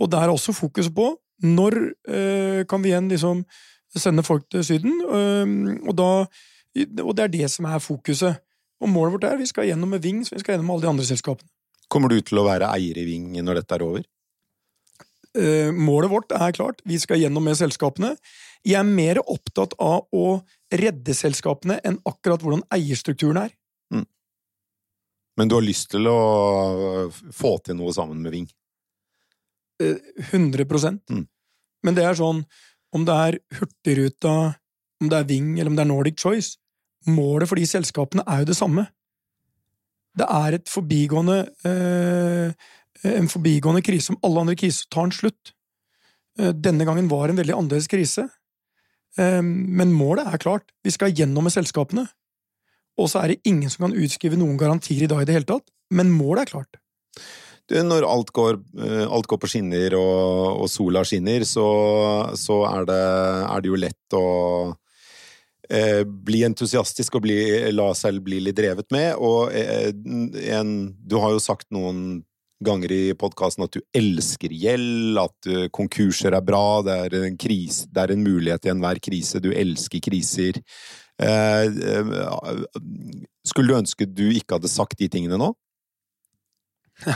[0.00, 3.42] og der er også fokus på når eh, kan vi igjen liksom
[3.98, 5.56] sende folk til Syden, ehm,
[5.88, 6.10] og, da,
[7.02, 8.38] og det er det som er fokuset.
[8.82, 10.90] Og målet vårt er vi skal gjennom med Ving, så vi skal gjennom alle de
[10.90, 11.48] andre selskapene.
[11.92, 14.04] Kommer du til å være eier i Ving når dette er over?
[15.32, 18.16] Uh, målet vårt er klart, vi skal gjennom med selskapene.
[18.66, 20.42] Jeg er mer opptatt av å
[20.72, 23.54] redde selskapene enn akkurat hvordan eierstrukturen er.
[25.36, 26.18] Men du har lyst til å
[27.32, 28.48] få til noe sammen med Ving?
[29.82, 31.22] 100 eh, mm.
[31.82, 32.44] Men det er sånn,
[32.94, 34.34] om det er Hurtigruta,
[35.02, 36.60] om det er Ving eller om det er Nordic Choice,
[37.08, 38.86] målet for de selskapene er jo det samme.
[40.18, 42.70] Det er et forbigående eh,
[43.02, 45.52] en forbigående krise som alle andre kriser tar en slutt.
[46.38, 48.28] Eh, denne gangen var en veldig annerledes krise.
[49.18, 50.70] Eh, men målet er klart.
[50.84, 52.06] Vi skal gjennom med selskapene.
[53.00, 55.48] Og så er det ingen som kan utskrive noen garantier i dag i det hele
[55.48, 55.64] tatt,
[55.96, 56.80] men målet er klart.
[57.70, 61.66] Du, når alt går, eh, alt går, på skinner og, og sola skinner, så,
[62.36, 63.02] så er, det,
[63.46, 64.26] er, det, jo lett å
[65.72, 67.38] eh, bli entusiastisk og bli,
[67.72, 69.16] la seg bli litt drevet med.
[69.16, 69.90] Og eh,
[70.56, 72.22] en, du har jo sagt noen
[72.62, 77.34] ganger i podkasten at du elsker gjeld, at uh, konkurser er bra, det er, en
[77.34, 80.60] krise, det er en mulighet i enhver krise, du elsker kriser.
[81.22, 82.06] Eh, eh,
[83.46, 85.52] skulle du ønske du ikke hadde sagt de tingene nå?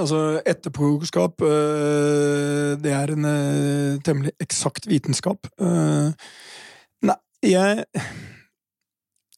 [0.00, 3.28] altså, etterpåklokskap eh, Det er en
[4.06, 5.50] temmelig eksakt vitenskap.
[5.60, 6.14] Nei,
[7.46, 7.86] jeg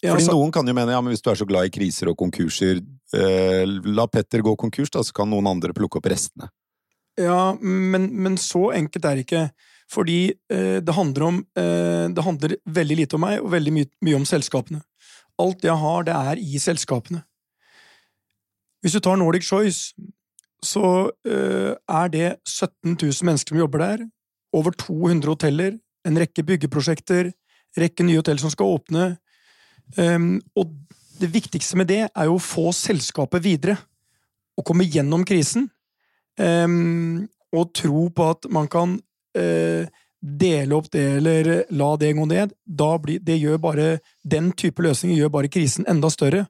[0.03, 2.11] fordi altså, Noen kan jo mene ja, men hvis du er så glad i kriser
[2.11, 2.81] og konkurser,
[3.15, 6.49] eh, la Petter gå konkurs, da, så kan noen andre plukke opp restene.
[7.21, 9.43] Ja, men, men så enkelt er det ikke.
[9.93, 13.85] Fordi eh, det handler om eh, Det handler veldig lite om meg, og veldig my
[14.09, 14.81] mye om selskapene.
[15.43, 17.23] Alt jeg har, det er i selskapene.
[18.83, 19.95] Hvis du tar Nordic Choice,
[20.65, 24.05] så eh, er det 17 000 mennesker som jobber der,
[24.53, 27.31] over 200 hoteller, en rekke byggeprosjekter,
[27.79, 29.13] rekke nye hotell som skal åpne,
[29.97, 30.73] Um, og
[31.21, 33.77] det viktigste med det er jo å få selskapet videre.
[34.57, 35.69] Og komme gjennom krisen.
[36.39, 38.97] Um, og tro på at man kan
[39.37, 39.85] uh,
[40.23, 42.57] dele opp det eller la det gå ned.
[42.67, 43.87] Blir, det gjør bare,
[44.25, 46.47] den type løsninger gjør bare krisen enda større.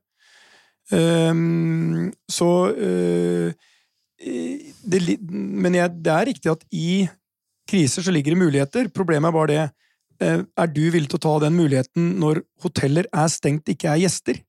[0.93, 3.53] Um, så uh,
[4.23, 4.99] det,
[5.31, 7.07] Men jeg, det er riktig at i
[7.67, 8.91] kriser så ligger det muligheter.
[8.95, 9.63] Problemet er bare det
[10.23, 14.41] Er du villig til å ta den muligheten når hoteller er stengt, ikke er gjester?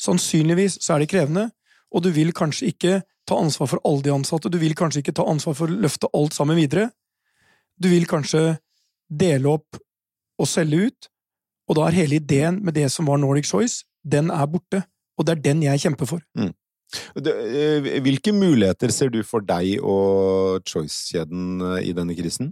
[0.00, 1.50] Sannsynligvis så er det krevende,
[1.90, 5.16] og du vil kanskje ikke ta ansvar for alle de ansatte, du vil kanskje ikke
[5.18, 6.88] ta ansvar for å løfte alt sammen videre.
[7.80, 8.58] Du vil kanskje
[9.10, 9.78] dele opp
[10.40, 11.10] og selge ut,
[11.70, 14.82] og da er hele ideen med det som var Nordic Choice, den er borte.
[15.20, 16.24] Og det er den jeg kjemper for.
[16.38, 16.54] Mm.
[17.20, 22.50] Eh, hvilke muligheter ser du for deg og Choice-kjeden eh, i denne krisen?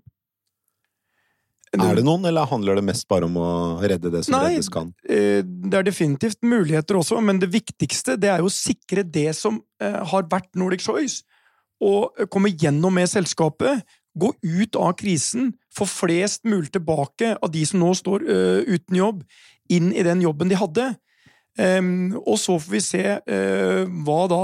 [1.77, 3.49] Er det noen, eller handler det mest bare om å
[3.83, 4.93] redde det som Nei, reddes kan?
[5.05, 9.31] Eh, det er definitivt muligheter også, men det viktigste det er jo å sikre det
[9.37, 11.23] som har vært Nordic Choice.
[11.85, 13.85] Og komme gjennom med selskapet,
[14.19, 18.25] gå ut av krisen, få flest mulig tilbake av de som nå står
[18.67, 19.21] uten jobb,
[19.71, 20.89] inn i den jobben de hadde.
[21.59, 24.43] Um, og så får vi se uh, da,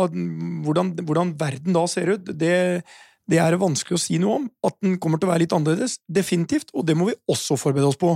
[0.67, 2.33] hvordan, hvordan, verden da ser ut.
[2.35, 2.83] Det,
[3.31, 4.47] det, er vanskelig å si noe om.
[4.67, 7.93] At den kommer til å være litt annerledes, definitivt, og det må vi også forberede
[7.93, 8.15] oss på.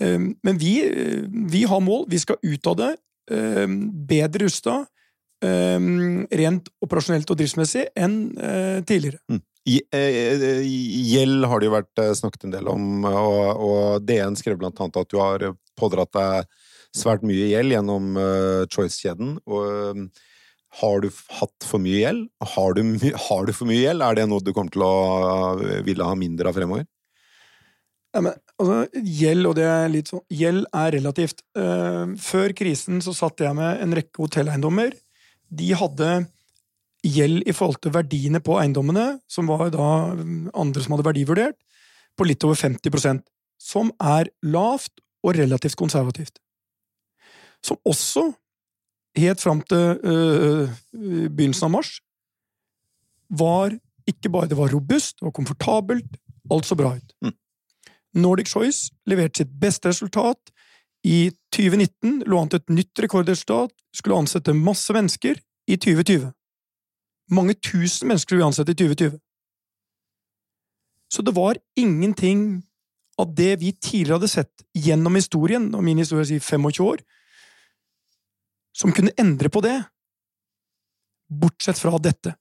[0.00, 0.74] Um, men vi,
[1.52, 2.94] vi, har mål, vi skal ut av det
[3.32, 4.82] um, bedre rusta,
[5.40, 9.22] rent operasjonelt og driftsmessig, enn uh, tidligere.
[9.32, 9.38] Mm.
[9.70, 14.76] Eh, gjeld har det jo vært snakket en del om, og, og DN skrev blant
[14.80, 15.44] annet at du har
[15.80, 16.50] pådratt deg
[16.96, 18.20] svært mye gjeld gjennom
[18.72, 19.38] Choice-kjeden.
[19.48, 20.04] og
[20.78, 21.08] har du
[21.40, 22.24] hatt for mye gjeld?
[22.54, 22.82] Har du,
[23.26, 24.04] har du, for mye gjeld?
[24.06, 24.94] Er det noe du kommer til å
[25.60, 26.86] uh, ville ha mindre av fremover?
[28.14, 31.44] Ja, men, altså, gjeld, og det er litt sånn Gjeld er relativt.
[31.58, 34.94] Uh, før krisen så satt jeg med en rekke hotelleiendommer.
[35.50, 36.10] De hadde
[37.06, 41.58] gjeld i forhold til verdiene på eiendommene, som var da um, andre som hadde verdivurdert,
[42.18, 43.24] på litt over 50%
[43.60, 46.40] som er lavt og relativt konservativt
[47.64, 48.30] som også,
[49.18, 51.98] helt fram til uh, begynnelsen av mars,
[53.30, 53.74] var
[54.10, 56.18] ikke bare det var robust, var komfortabelt,
[56.50, 57.14] alt så bra ut.
[57.22, 57.34] Mm.
[58.22, 60.50] Nordic Choice leverte sitt beste resultat.
[61.06, 65.38] I 2019 lå an til et nytt rekordresultat, skulle ansette masse mennesker
[65.70, 66.30] i 2020.
[67.30, 69.18] Mange tusen mennesker skulle vi ansette i 2020.
[71.10, 72.62] Så det var ingenting
[73.18, 77.02] av det vi tidligere hadde sett gjennom historien, og min historie sier 25 år,
[78.80, 79.76] som kunne endre på det,
[81.30, 82.34] bortsett fra dette,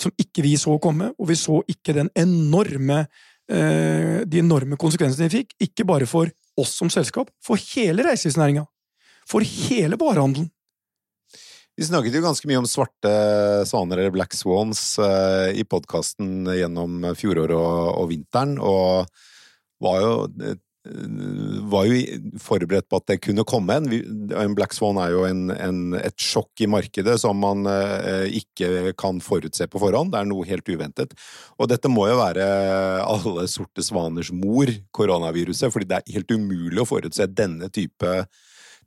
[0.00, 5.28] som ikke vi så komme, og vi så ikke den enorme eh, de enorme konsekvensene
[5.28, 8.64] de fikk, ikke bare for oss som selskap, for hele reiselivsnæringa,
[9.28, 10.48] for hele varehandelen.
[11.78, 13.10] Vi snakket jo ganske mye om svarte
[13.70, 19.06] svaner, eller black swans, eh, i podkasten gjennom fjoråret og, og vinteren, og
[19.84, 20.14] var jo
[21.68, 21.98] var jo
[22.42, 23.88] forberedt på at det kunne komme en.
[24.36, 28.94] En black swan er jo en, en, et sjokk i markedet som man eh, ikke
[28.98, 30.12] kan forutse på forhånd.
[30.14, 31.14] Det er noe helt uventet.
[31.58, 32.46] Og dette må jo være
[33.04, 38.16] alle sorte svaners mor, koronaviruset, fordi det er helt umulig å forutse denne type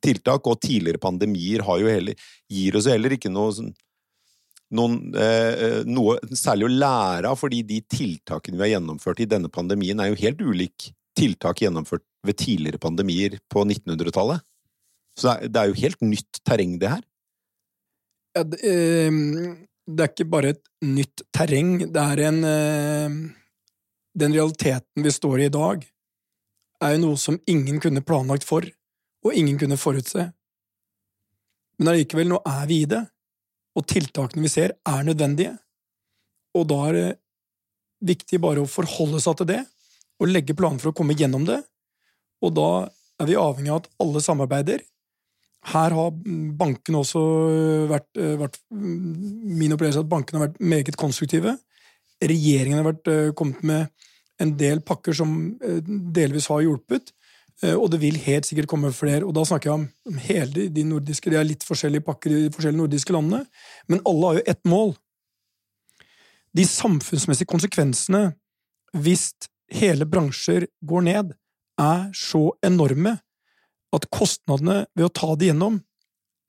[0.01, 0.49] tiltak.
[0.49, 3.73] Og tidligere pandemier heller, gir oss heller ikke noe sånn
[4.71, 9.51] noen, eh, noe særlig å lære av, fordi de tiltakene vi har gjennomført i denne
[9.51, 14.41] pandemien, er jo helt ulike tiltak gjennomført ved tidligere pandemier på 1900-tallet.
[15.19, 17.03] Så det er jo helt nytt terreng, det her.
[18.37, 23.21] Ja, det, ehm, det, er ikke bare et nytt terreng, det er en ehm,
[24.11, 25.85] Den realiteten vi står i i dag,
[26.83, 28.65] er jo noe som ingen kunne planlagt for,
[29.23, 30.25] og ingen kunne forutse.
[31.79, 32.99] Men allikevel, nå er vi i det,
[33.79, 35.53] og tiltakene vi ser, er nødvendige.
[36.59, 37.05] Og da er det
[38.11, 39.61] viktig bare å forholde seg til det,
[40.21, 41.59] og legge planer for å komme gjennom det.
[42.45, 42.69] Og da
[43.21, 44.83] er vi avhengig av at alle samarbeider.
[45.71, 46.13] Her har
[46.57, 47.21] bankene også
[47.89, 51.57] vært, eh, vært Min opplevelse er at bankene har vært meget konstruktive.
[52.21, 53.89] Regjeringen har vært, eh, kommet med
[54.39, 57.11] en del pakker som eh, delvis har hjulpet.
[57.61, 59.21] Og det vil helt sikkert komme flere.
[59.21, 62.49] Og da snakker jeg om hele de nordiske Det er litt forskjellige pakker i de
[62.49, 63.45] forskjellige nordiske landene,
[63.87, 64.97] men alle har jo ett mål.
[66.55, 68.33] De samfunnsmessige konsekvensene
[68.97, 69.33] hvis
[69.71, 71.33] hele bransjer går ned,
[71.81, 73.17] er så enorme
[73.95, 75.79] at kostnadene ved å ta det gjennom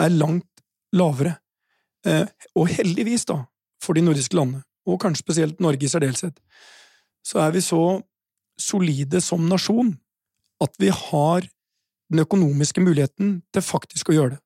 [0.02, 0.62] er langt
[0.94, 1.36] lavere.
[2.06, 2.26] Eh,
[2.58, 3.42] og heldigvis, da,
[3.82, 6.38] for de nordiske landene, og kanskje spesielt Norge i særdeleshet,
[7.22, 7.82] så er vi så
[8.58, 9.94] solide som nasjon
[10.62, 11.46] at vi har
[12.12, 14.42] den økonomiske muligheten til faktisk å gjøre det.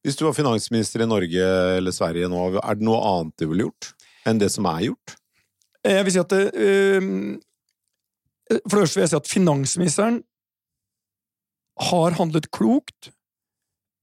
[0.00, 3.68] Hvis du var finansminister i Norge eller Sverige nå, er det noe annet du ville
[3.68, 3.92] gjort
[4.28, 5.16] enn det som er gjort?
[5.84, 7.04] Jeg vil si at det, øh,
[8.50, 10.20] For det første vil jeg si at finansministeren
[11.90, 13.12] har handlet klokt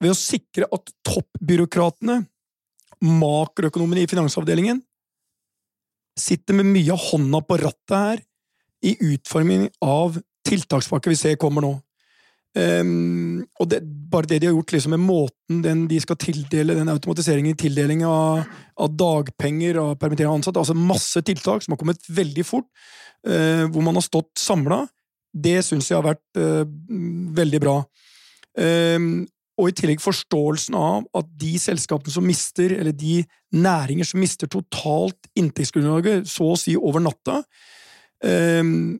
[0.01, 2.21] ved å sikre at toppbyråkratene,
[3.03, 4.79] makroøkonomene i finansavdelingen,
[6.17, 8.23] sitter med mye av hånda på rattet her
[8.87, 11.73] i utforming av tiltakspakker vi ser kommer nå.
[12.57, 16.73] Um, og det, bare det de har gjort liksom med måten den de skal tildele
[16.77, 18.47] den automatiseringen i tildeling av,
[18.81, 22.65] av dagpenger og permittering av ansatte, altså masse tiltak som har kommet veldig fort,
[23.27, 24.85] uh, hvor man har stått samla,
[25.37, 26.63] det syns jeg har vært uh,
[27.37, 27.75] veldig bra.
[28.57, 33.19] Um, og i tillegg forståelsen av at de selskapene som mister, eller de
[33.53, 37.41] næringer som mister totalt inntektsgrunnlaget, så å si over natta,
[38.25, 38.97] um,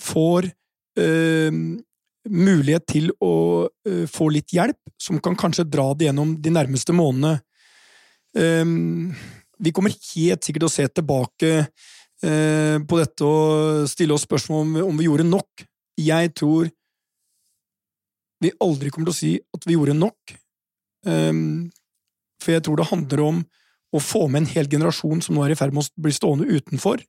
[0.00, 0.50] får
[2.28, 3.34] mulighet til å
[3.66, 7.40] uh, få litt hjelp, som kan kanskje dra det gjennom de nærmeste månedene.
[8.36, 9.14] Um,
[9.60, 14.76] vi kommer helt sikkert å se tilbake uh, på dette og stille oss spørsmål om,
[14.90, 15.64] om, vi gjorde nok.
[16.00, 16.70] Jeg tror
[18.40, 20.36] vi aldri kommer til å si at vi gjorde nok,
[21.08, 21.68] um,
[22.40, 23.42] for jeg tror det handler om
[23.90, 26.48] å få med en hel generasjon som nå er i ferd med å bli stående
[26.48, 27.02] utenfor,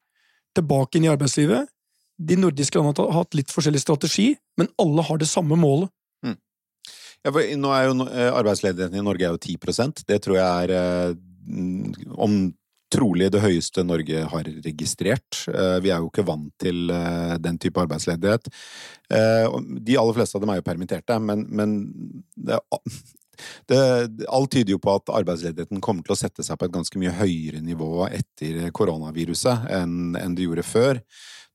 [0.57, 1.69] tilbake inn i arbeidslivet,
[2.27, 5.91] de nordiske landene har hatt litt forskjellig strategi, men alle har det samme målet.
[6.25, 6.37] Mm.
[7.25, 10.73] Ja, nå er jo eh, Arbeidsledigheten i Norge er jo 10% Det tror jeg er
[10.77, 11.13] eh,
[12.11, 12.41] om
[12.91, 15.45] trolig det høyeste Norge har registrert.
[15.47, 16.91] Eh, vi er jo ikke vant til
[17.39, 18.51] den type arbeidsledighet.
[19.07, 21.77] De aller fleste av dem er jo permitterte, men, men
[22.35, 22.59] det,
[23.71, 23.79] det,
[24.27, 27.15] alt tyder jo på at arbeidsledigheten kommer til å sette seg på et ganske mye
[27.15, 30.99] høyere nivå etter koronaviruset enn, enn det gjorde før.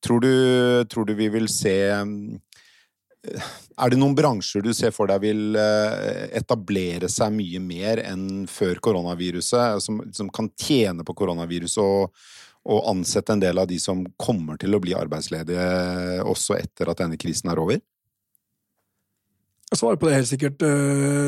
[0.06, 5.10] Tror du, tror du vi vil se eh, er det noen bransjer du ser for
[5.10, 11.16] deg vil eh, etablere seg mye mer enn før koronaviruset, som, som kan tjene på
[11.18, 12.14] koronaviruset og,
[12.68, 17.02] og, ansette en del av de som kommer til å bli arbeidsledige også etter at
[17.02, 17.82] denne krisen er over?
[19.66, 20.62] Jeg svarer på det helt sikkert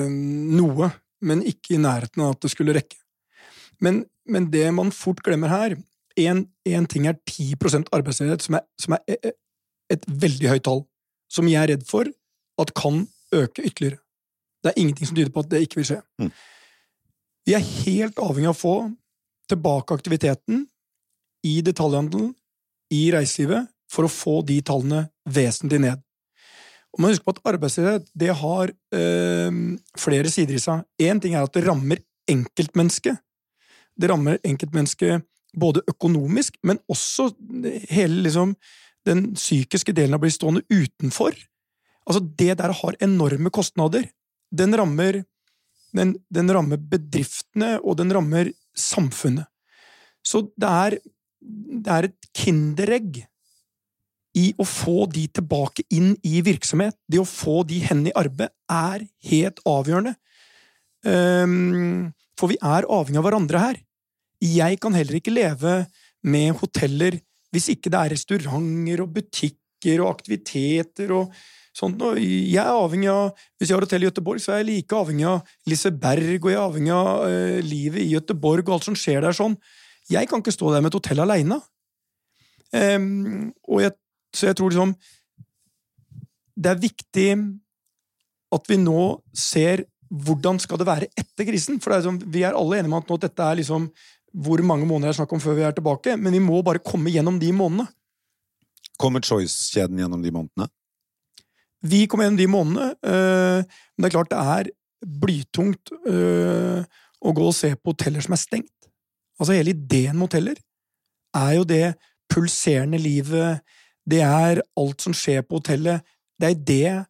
[0.07, 0.93] noe,
[1.27, 3.01] men ikke i nærheten av at det skulle rekke.
[3.83, 5.75] Men, men det man fort glemmer her,
[6.19, 9.33] én ting er 10% arbeidsledighet, som er, som er e, e,
[9.95, 10.85] et veldig høyt tall,
[11.31, 12.09] som jeg er redd for
[12.59, 14.01] at kan øke ytterligere.
[14.63, 16.01] Det er ingenting som tyder på at det ikke vil skje.
[16.19, 16.33] Mm.
[17.47, 18.75] Vi er helt avhengig av å få
[19.49, 20.67] tilbake aktiviteten
[21.47, 22.35] i detaljhandelen,
[22.93, 26.03] i reiselivet, for å få de tallene vesentlig ned.
[26.93, 29.57] Og man husker på at Arbeidsledighet det har øh,
[29.97, 30.85] flere sider i seg.
[31.01, 33.21] Én ting er at det rammer enkeltmennesket.
[33.99, 35.25] Det rammer enkeltmennesket
[35.57, 37.31] både økonomisk, men også
[37.91, 38.55] hele liksom,
[39.09, 41.37] den psykiske delen av å bli stående utenfor.
[42.09, 44.09] Altså, det der har enorme kostnader.
[44.49, 45.23] Den rammer,
[45.97, 49.49] den, den rammer bedriftene, og den rammer samfunnet.
[50.25, 50.99] Så det er,
[51.41, 53.23] det er et kinderegg
[54.39, 56.97] i å få de tilbake inn i virksomhet.
[57.09, 60.15] Det å få de hen i arbeid er helt avgjørende.
[61.07, 63.79] Um, for vi er avhengig av hverandre her.
[64.43, 65.81] Jeg kan heller ikke leve
[66.23, 67.19] med hoteller
[67.55, 71.33] hvis ikke det er restauranter og butikker og aktiviteter og
[71.77, 71.99] sånt.
[72.01, 72.19] noe.
[72.21, 75.27] jeg er avhengig av Hvis jeg har hotell i Gøteborg, så er jeg like avhengig
[75.31, 79.25] av Liseberg, og jeg er avhengig av uh, livet i Gøteborg og alt som skjer
[79.25, 79.57] der sånn.
[80.11, 81.61] Jeg kan ikke stå der med et hotell aleine.
[82.73, 83.53] Um,
[84.37, 84.91] så jeg tror liksom
[86.53, 87.29] Det er viktig
[88.53, 91.81] at vi nå ser hvordan skal det være etter krisen.
[91.81, 93.89] For er liksom, vi er alle enige om at nå, dette er liksom
[94.33, 96.83] hvor mange måneder det er snakk om før vi er tilbake, men vi må bare
[96.85, 97.89] komme gjennom de månedene.
[98.99, 100.69] Kommer Choice-kjeden gjennom de månedene?
[101.87, 104.71] Vi kommer gjennom de månedene, øh, men det er klart det er
[105.23, 106.83] blytungt øh,
[107.23, 108.89] å gå og se på hoteller som er stengt.
[109.39, 110.59] Altså Hele ideen med hoteller
[111.39, 111.95] er jo det
[112.29, 113.63] pulserende livet,
[114.09, 116.03] det er alt som skjer på hotellet.
[116.41, 117.05] Det er det jeg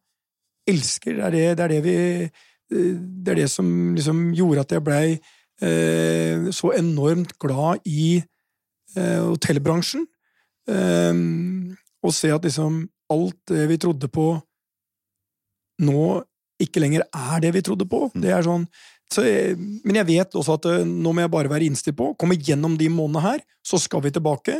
[0.69, 1.95] elsker, det er det, det, er det vi
[2.77, 2.95] øh,
[3.25, 5.19] Det er det som liksom gjorde at jeg blei eh,
[5.59, 8.21] så enormt glad i
[8.95, 10.05] eh, hotellbransjen.
[10.69, 11.23] Eh,
[11.99, 14.31] og se at liksom alt det vi trodde på
[15.83, 16.05] nå
[16.59, 18.07] ikke lenger er det vi trodde på.
[18.13, 18.23] Mm.
[18.23, 18.65] Det er sånn
[19.09, 22.37] så men jeg vet også at eh, nå må jeg bare være innstilt på komme
[22.37, 24.59] gjennom de månedene her, så skal vi tilbake.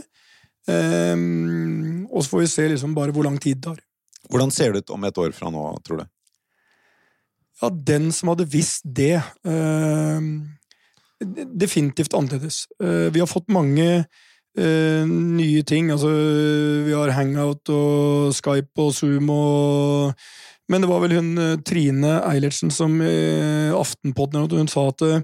[0.70, 3.84] Um, og så får vi se liksom bare hvor lang tid det tar.
[4.30, 6.10] Hvordan ser det ut om et år fra nå, tror du?
[7.62, 10.18] Ja, den som hadde visst det uh,
[11.20, 12.66] definitivt annerledes.
[12.84, 13.88] Eh, vi har fått mange
[14.60, 15.92] uh, nye ting.
[15.94, 16.12] Altså,
[16.86, 20.30] vi har Hangout og Skype og Zoom og
[20.70, 25.24] Men det var vel hun eh, Trine Eilertsen som i Aftenpodden hun sa at eh,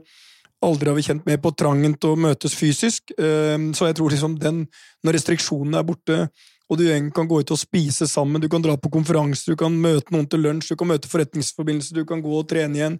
[0.65, 3.13] aldri har vi kjent mer på trangen til å møtes fysisk.
[3.13, 4.63] Eh, så jeg tror liksom den,
[5.05, 6.17] når restriksjonene er borte,
[6.65, 9.73] og du kan gå ut og spise sammen, du kan dra på konferanser, du kan
[9.81, 12.95] møte noen til lunsj, du kan møte forretningsforbindelser, du kan gå og trene igjen,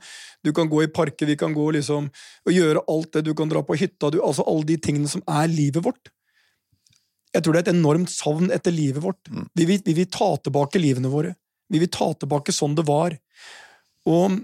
[0.46, 3.50] du kan gå i parker, vi kan gå liksom og gjøre alt det, du kan
[3.50, 6.14] dra på hytta, du, altså alle de tingene som er livet vårt.
[7.36, 9.26] Jeg tror det er et enormt savn etter livet vårt.
[9.28, 9.50] Mm.
[9.58, 11.34] Vi, vil, vi vil ta tilbake livene våre.
[11.68, 13.18] Vi vil ta tilbake sånn det var.
[14.08, 14.38] Og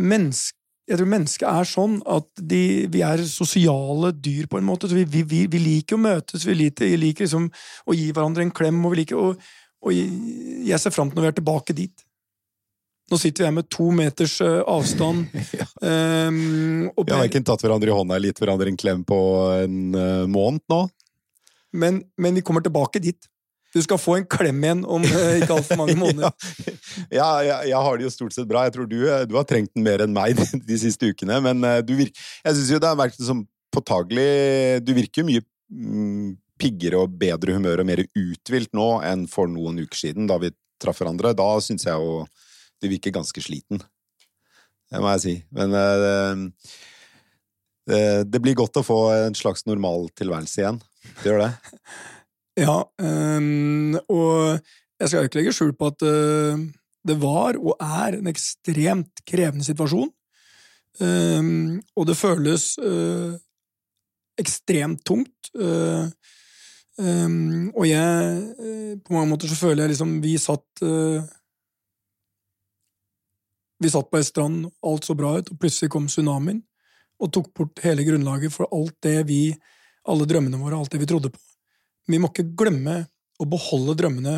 [0.00, 2.62] mennesk, jeg tror mennesket er sånn at de,
[2.92, 4.88] vi er sosiale dyr, på en måte.
[4.90, 8.10] Så vi, vi, vi, vi liker å møtes, vi liker, vi liker liksom å gi
[8.10, 9.54] hverandre en klem, og, vi liker, og,
[9.84, 12.04] og jeg ser fram til når vi er tilbake dit.
[13.12, 15.26] Nå sitter vi her med to meters avstand.
[15.40, 15.80] avstand.
[15.84, 19.18] um, og Vi har ikke tatt hverandre i hånda eller gitt hverandre en klem på
[19.58, 20.80] en eh, måned nå.
[21.76, 23.28] men, men vi kommer tilbake dit.
[23.74, 26.30] Du skal få en klem igjen om eh, ikke altfor mange måneder.
[27.10, 28.62] ja, jeg, jeg har det jo stort sett bra.
[28.68, 31.40] Jeg tror du, eh, du har trengt den mer enn meg de, de siste ukene.
[31.42, 33.42] Men eh, du virker, jeg syns jo det har vært liksom
[33.74, 35.42] påtagelig Du virker jo mye
[35.74, 36.28] mm,
[36.62, 40.54] piggere og bedre humør og mer uthvilt nå enn for noen uker siden, da vi
[40.78, 41.34] traff hverandre.
[41.34, 42.22] Da syns jeg jo
[42.82, 43.82] du virker ganske sliten.
[44.92, 45.34] Det må jeg si.
[45.56, 45.72] Men
[47.88, 47.94] det,
[48.28, 50.82] det blir godt å få en slags normal tilværelse igjen.
[51.22, 51.52] Det gjør det.
[52.54, 54.60] Ja, øhm, og
[55.00, 56.60] jeg skal ikke legge skjul på at øh,
[57.04, 60.12] det var og er en ekstremt krevende situasjon.
[61.02, 63.34] Um, og det føles øh,
[64.38, 65.50] ekstremt tungt.
[65.56, 66.06] Øh,
[66.98, 68.54] um, og jeg
[69.04, 70.82] På mange måter så føler jeg liksom Vi satt
[73.82, 76.62] Vi satt på ei strand, alt så bra ut, og plutselig kom tsunamien
[77.18, 79.50] og tok bort hele grunnlaget for alt det vi
[80.06, 81.53] Alle drømmene våre, alt det vi trodde på.
[82.10, 83.02] Vi må ikke glemme
[83.40, 84.36] å beholde drømmene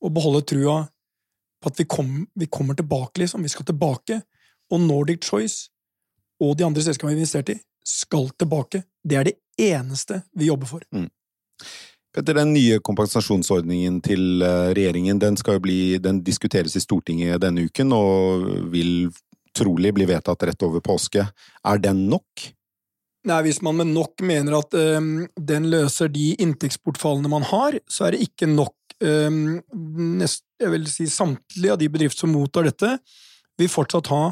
[0.00, 0.82] og beholde trua
[1.60, 3.42] på at vi, kom, vi kommer tilbake, liksom.
[3.44, 4.22] Vi skal tilbake.
[4.72, 5.68] Og Nordic Choice
[6.40, 8.84] og de andre selskapene vi har investert i, skal tilbake.
[9.04, 10.86] Det er det eneste vi jobber for.
[12.10, 17.92] Petter, den nye kompensasjonsordningen til eh, regjeringen, den, bli, den diskuteres i Stortinget denne uken,
[17.94, 19.12] og vil
[19.54, 21.26] trolig bli vedtatt rett over påske.
[21.66, 22.48] Er den nok?
[23.28, 28.06] Nei, Hvis man med nok mener at um, den løser de inntektsbortfallene man har, så
[28.06, 28.76] er det ikke nok.
[29.00, 29.60] Um,
[30.20, 32.94] nest, jeg vil si Samtlige av de bedrifter som mottar dette,
[33.60, 34.22] vil fortsatt ha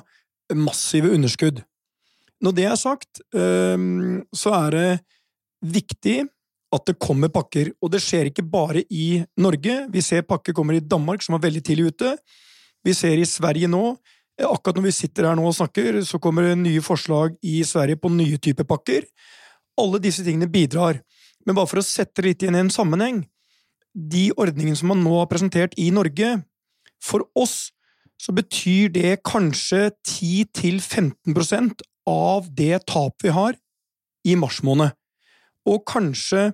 [0.57, 1.61] massive underskudd.
[2.41, 4.91] Når det er sagt, um, så er det
[5.61, 6.23] viktig
[6.73, 7.73] at det kommer pakker.
[7.83, 9.83] Og det skjer ikke bare i Norge.
[9.93, 12.15] Vi ser pakker kommer i Danmark, som var veldig tidlig ute.
[12.85, 13.99] Vi ser i Sverige nå
[14.39, 17.99] Akkurat når vi sitter her nå og snakker, så kommer det nye forslag i Sverige
[17.99, 19.07] på nye typer pakker.
[19.79, 21.01] Alle disse tingene bidrar.
[21.47, 23.23] Men bare for å sette det litt igjen i en sammenheng
[23.95, 26.43] De ordningene som man nå har presentert i Norge,
[27.03, 27.73] for oss
[28.19, 33.59] så betyr det kanskje 10–15% av det tapet vi har
[34.27, 34.95] i mars måned.
[35.67, 36.51] Og kanskje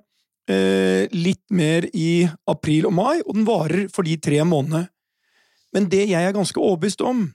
[0.50, 4.88] eh, litt mer i april og mai, og den varer for de tre månedene.
[5.74, 7.26] Men det jeg er ganske overbevist om,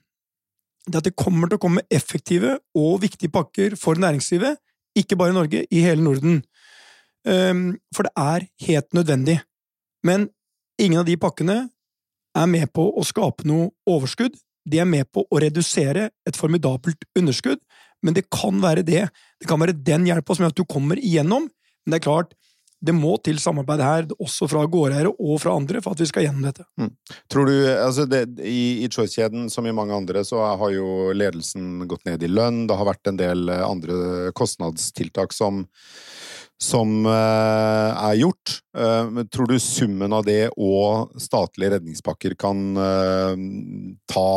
[0.92, 4.60] det at det kommer til å komme effektive og viktige pakker for næringslivet,
[4.98, 6.42] ikke bare i Norge, i hele Norden.
[7.28, 9.40] Um, for det er helt nødvendig.
[10.04, 10.30] Men
[10.80, 11.60] ingen av de pakkene
[12.38, 14.38] er med på å skape noe overskudd.
[14.70, 17.62] De er med på å redusere et formidabelt underskudd,
[18.06, 19.08] men det kan være det.
[19.40, 22.36] Det kan være den hjelpa som gjør at du kommer igjennom, men det er klart,
[22.80, 26.26] det må til samarbeid her, også fra gårdeiere og fra andre, for at vi skal
[26.26, 26.64] gjennom dette.
[26.80, 26.92] Mm.
[27.32, 31.84] Tror du, altså det, I, i Choice-kjeden, som i mange andre, så har jo ledelsen
[31.90, 32.66] gått ned i lønn.
[32.70, 35.66] Det har vært en del andre kostnadstiltak som,
[36.62, 38.60] som uh, er gjort.
[38.78, 43.36] Uh, tror du summen av det og statlige redningspakker kan uh,
[44.08, 44.30] ta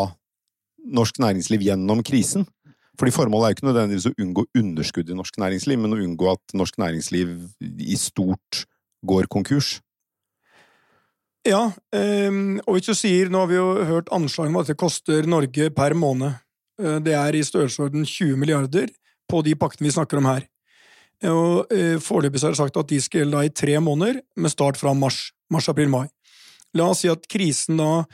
[0.82, 2.48] norsk næringsliv gjennom krisen?
[3.02, 6.28] Fordi Formålet er jo ikke nødvendigvis å unngå underskudd i norsk næringsliv, men å unngå
[6.30, 7.32] at norsk næringsliv
[7.82, 8.60] i stort
[9.02, 9.80] går konkurs.
[11.42, 15.26] Ja, og hvis du sier Nå har vi jo hørt anslag om at det koster
[15.26, 16.38] Norge per måned.
[16.78, 18.94] Det er i størrelsesorden 20 milliarder
[19.26, 20.46] på de pakkene vi snakker om her.
[21.26, 21.74] Og
[22.06, 25.32] Foreløpig er det sagt at de skal gjelde i tre måneder, med start fra mars.
[25.50, 26.06] Mars, april, mai.
[26.78, 28.06] La oss si at krisen da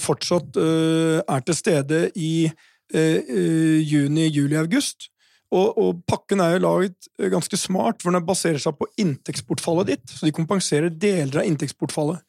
[0.00, 2.48] fortsatt er til stede i
[2.92, 5.08] juni, juli, august.
[5.52, 10.06] Og, og, pakken er jo laget ganske smart, for den baserer seg på inntektsbortfallet ditt.
[10.08, 12.22] Så de kompenserer deler av inntektsbortfallet.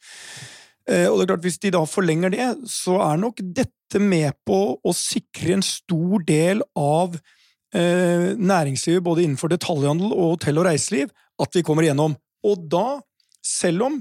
[0.91, 4.36] Eh, og det er klart, hvis de da forlenger det, så er nok dette med
[4.47, 10.68] på å sikre en stor del av eh, næringslivet, både innenfor detaljhandel og hotell og
[10.68, 12.18] reiseliv, at vi kommer igjennom.
[12.43, 12.99] Og da,
[13.39, 13.99] selv om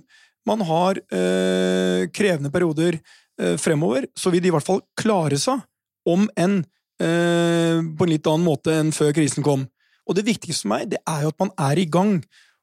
[0.48, 5.62] man har eh, krevende perioder eh, fremover, så vil de i hvert fall klare seg,
[6.09, 6.61] om enn
[7.03, 9.66] eh, på en litt annen måte enn før krisen kom.
[10.09, 12.16] Og det viktigste for meg, det er jo at man er i gang,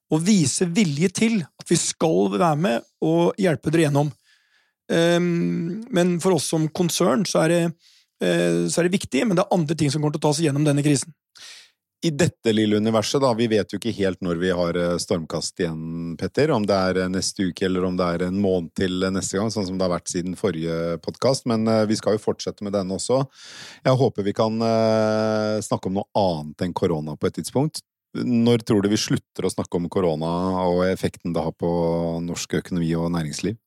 [0.10, 4.10] og viser vilje til at vi skal være med og hjelpe dere gjennom.
[4.90, 7.60] Um, men for oss som konsern så er, det,
[8.26, 10.32] uh, så er det viktig, men det er andre ting som kommer til å ta
[10.34, 11.14] oss gjennom denne krisen
[12.02, 15.60] i dette lille universet, da, vi vet jo ikke helt når vi har eh, stormkast
[15.60, 16.54] igjen, Petter.
[16.56, 19.52] Om det er eh, neste uke eller om det er en måned til neste gang,
[19.52, 21.48] sånn som det har vært siden forrige podkast.
[21.52, 23.20] Men uh, vi skal jo fortsette med denne også.
[23.84, 24.56] Jeg håper vi kan
[25.64, 27.84] snakke om noe annet enn korona på et tidspunkt.
[28.18, 30.30] Når tror du vi slutter å snakke om korona
[30.66, 31.70] og effekten det har på
[32.26, 33.60] norsk økonomi og næringsliv?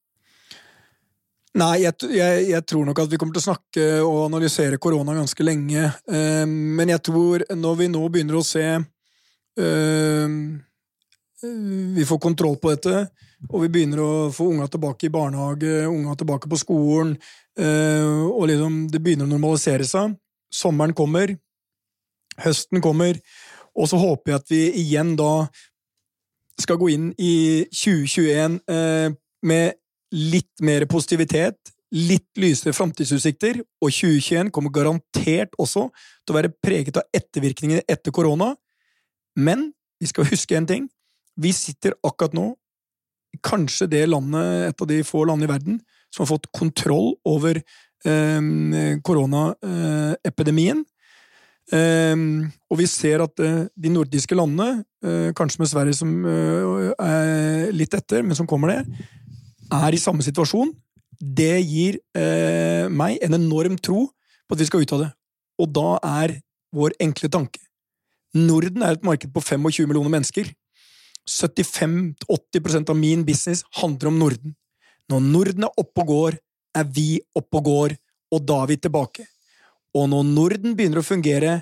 [1.53, 5.13] Nei, jeg, jeg, jeg, tror nok at vi kommer til å snakke og analysere korona
[5.19, 5.85] ganske lenge.
[6.09, 8.65] Eh, men jeg tror når vi nå begynner å se
[9.61, 10.37] eh,
[11.43, 13.03] Vi får kontroll på dette,
[13.51, 17.13] og vi begynner å få unga tilbake i barnehage, unga tilbake på skolen,
[17.59, 20.17] eh, og liksom det begynner å normalisere seg.
[20.53, 21.35] Sommeren kommer,
[22.41, 23.21] høsten kommer,
[23.77, 25.35] og så håper jeg at vi igjen da
[26.61, 28.61] skal gå inn i 2021
[29.49, 29.82] med
[30.13, 35.89] litt mer positivitet, litt lysere framtidsutsikter, og 2021 kommer garantert også
[36.25, 38.53] til å være preget av ettervirkningene etter korona.
[39.37, 40.89] Men vi skal huske en ting.
[41.37, 42.53] Vi sitter akkurat nå
[43.45, 45.79] kanskje det landet, et av de få landene i verden
[46.13, 50.83] som har fått kontroll over eh, koronaepidemien.
[51.73, 52.17] Eh,
[52.69, 57.73] og vi ser at eh, de nordiske landene, eh, kanskje med Sverige som eh, er
[57.73, 59.09] litt etter, men som kommer det,
[59.73, 60.73] er i samme situasjon,
[61.23, 65.11] det gir eh, meg en enorm tro på at vi skal ut av det.
[65.63, 65.91] Og da
[66.23, 66.39] er
[66.73, 67.61] vår enkle tanke
[68.33, 70.49] Norden er et marked på 25 millioner mennesker.
[71.29, 74.55] 75-80% av min business handler om Norden.
[75.13, 76.39] Når Norden er oppe og går,
[76.73, 77.95] er vi oppe og går,
[78.33, 79.27] og da er vi tilbake.
[79.93, 81.59] Og når Norden begynner å fungere,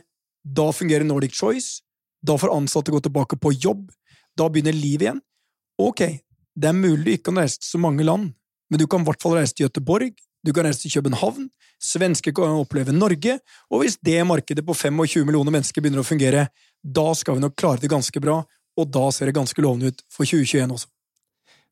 [0.46, 1.82] da fungerer Nordic Choice,
[2.22, 3.88] da får ansatte gå tilbake på jobb,
[4.38, 5.22] da begynner livet igjen.
[5.80, 6.04] Ok,
[6.60, 8.30] det er mulig du ikke kan reise til så mange land,
[8.70, 10.12] men du kan i hvert fall reise til Gøteborg,
[10.44, 11.48] du kan reise til København,
[11.80, 13.38] svensker kan oppleve Norge,
[13.70, 16.46] og hvis det markedet på 25 millioner mennesker begynner å fungere,
[16.80, 18.40] da skal vi nok klare det ganske bra,
[18.78, 20.88] og da ser det ganske lovende ut for 2021 også.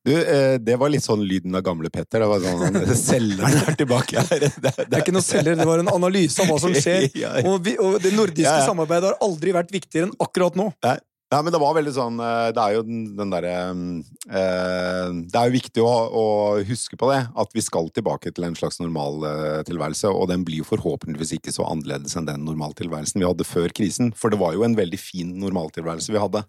[0.07, 2.23] Du, eh, Det var litt sånn lyden av gamle Petter.
[2.23, 2.79] Det var sånn
[3.11, 4.45] Selgeren er tilbake her.
[4.45, 7.09] Det, det, det, er ikke noe selger, det var en analyse av hva som skjer.
[7.49, 8.69] Og, vi, og det nordiske ja, ja.
[8.69, 10.71] samarbeidet har aldri vært viktigere enn akkurat nå.
[10.87, 10.97] Nei,
[11.29, 15.51] ja, men det var veldig sånn eh, Det er jo den derre eh, Det er
[15.51, 16.25] jo viktig å, å,
[16.65, 20.09] huske på det, at vi skal tilbake til en slags normaltilværelse.
[20.09, 24.15] Og den blir jo forhåpentligvis ikke så annerledes enn den normaltilværelsen vi hadde før krisen.
[24.17, 26.45] For det var jo en veldig fin normaltilværelse vi hadde.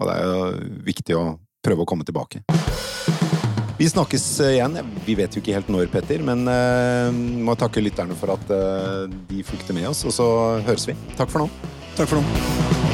[0.00, 1.24] Og det er jo viktig å
[1.64, 2.44] prøve å komme tilbake.
[3.80, 4.76] Vi snakkes igjen.
[5.06, 9.08] Vi vet jo ikke helt når, Petter, men uh, må takke lytterne for at uh,
[9.32, 10.04] de fulgte med oss.
[10.04, 10.28] Og så
[10.68, 10.98] høres vi.
[11.16, 11.50] Takk for nå.
[11.96, 12.89] Takk for nå.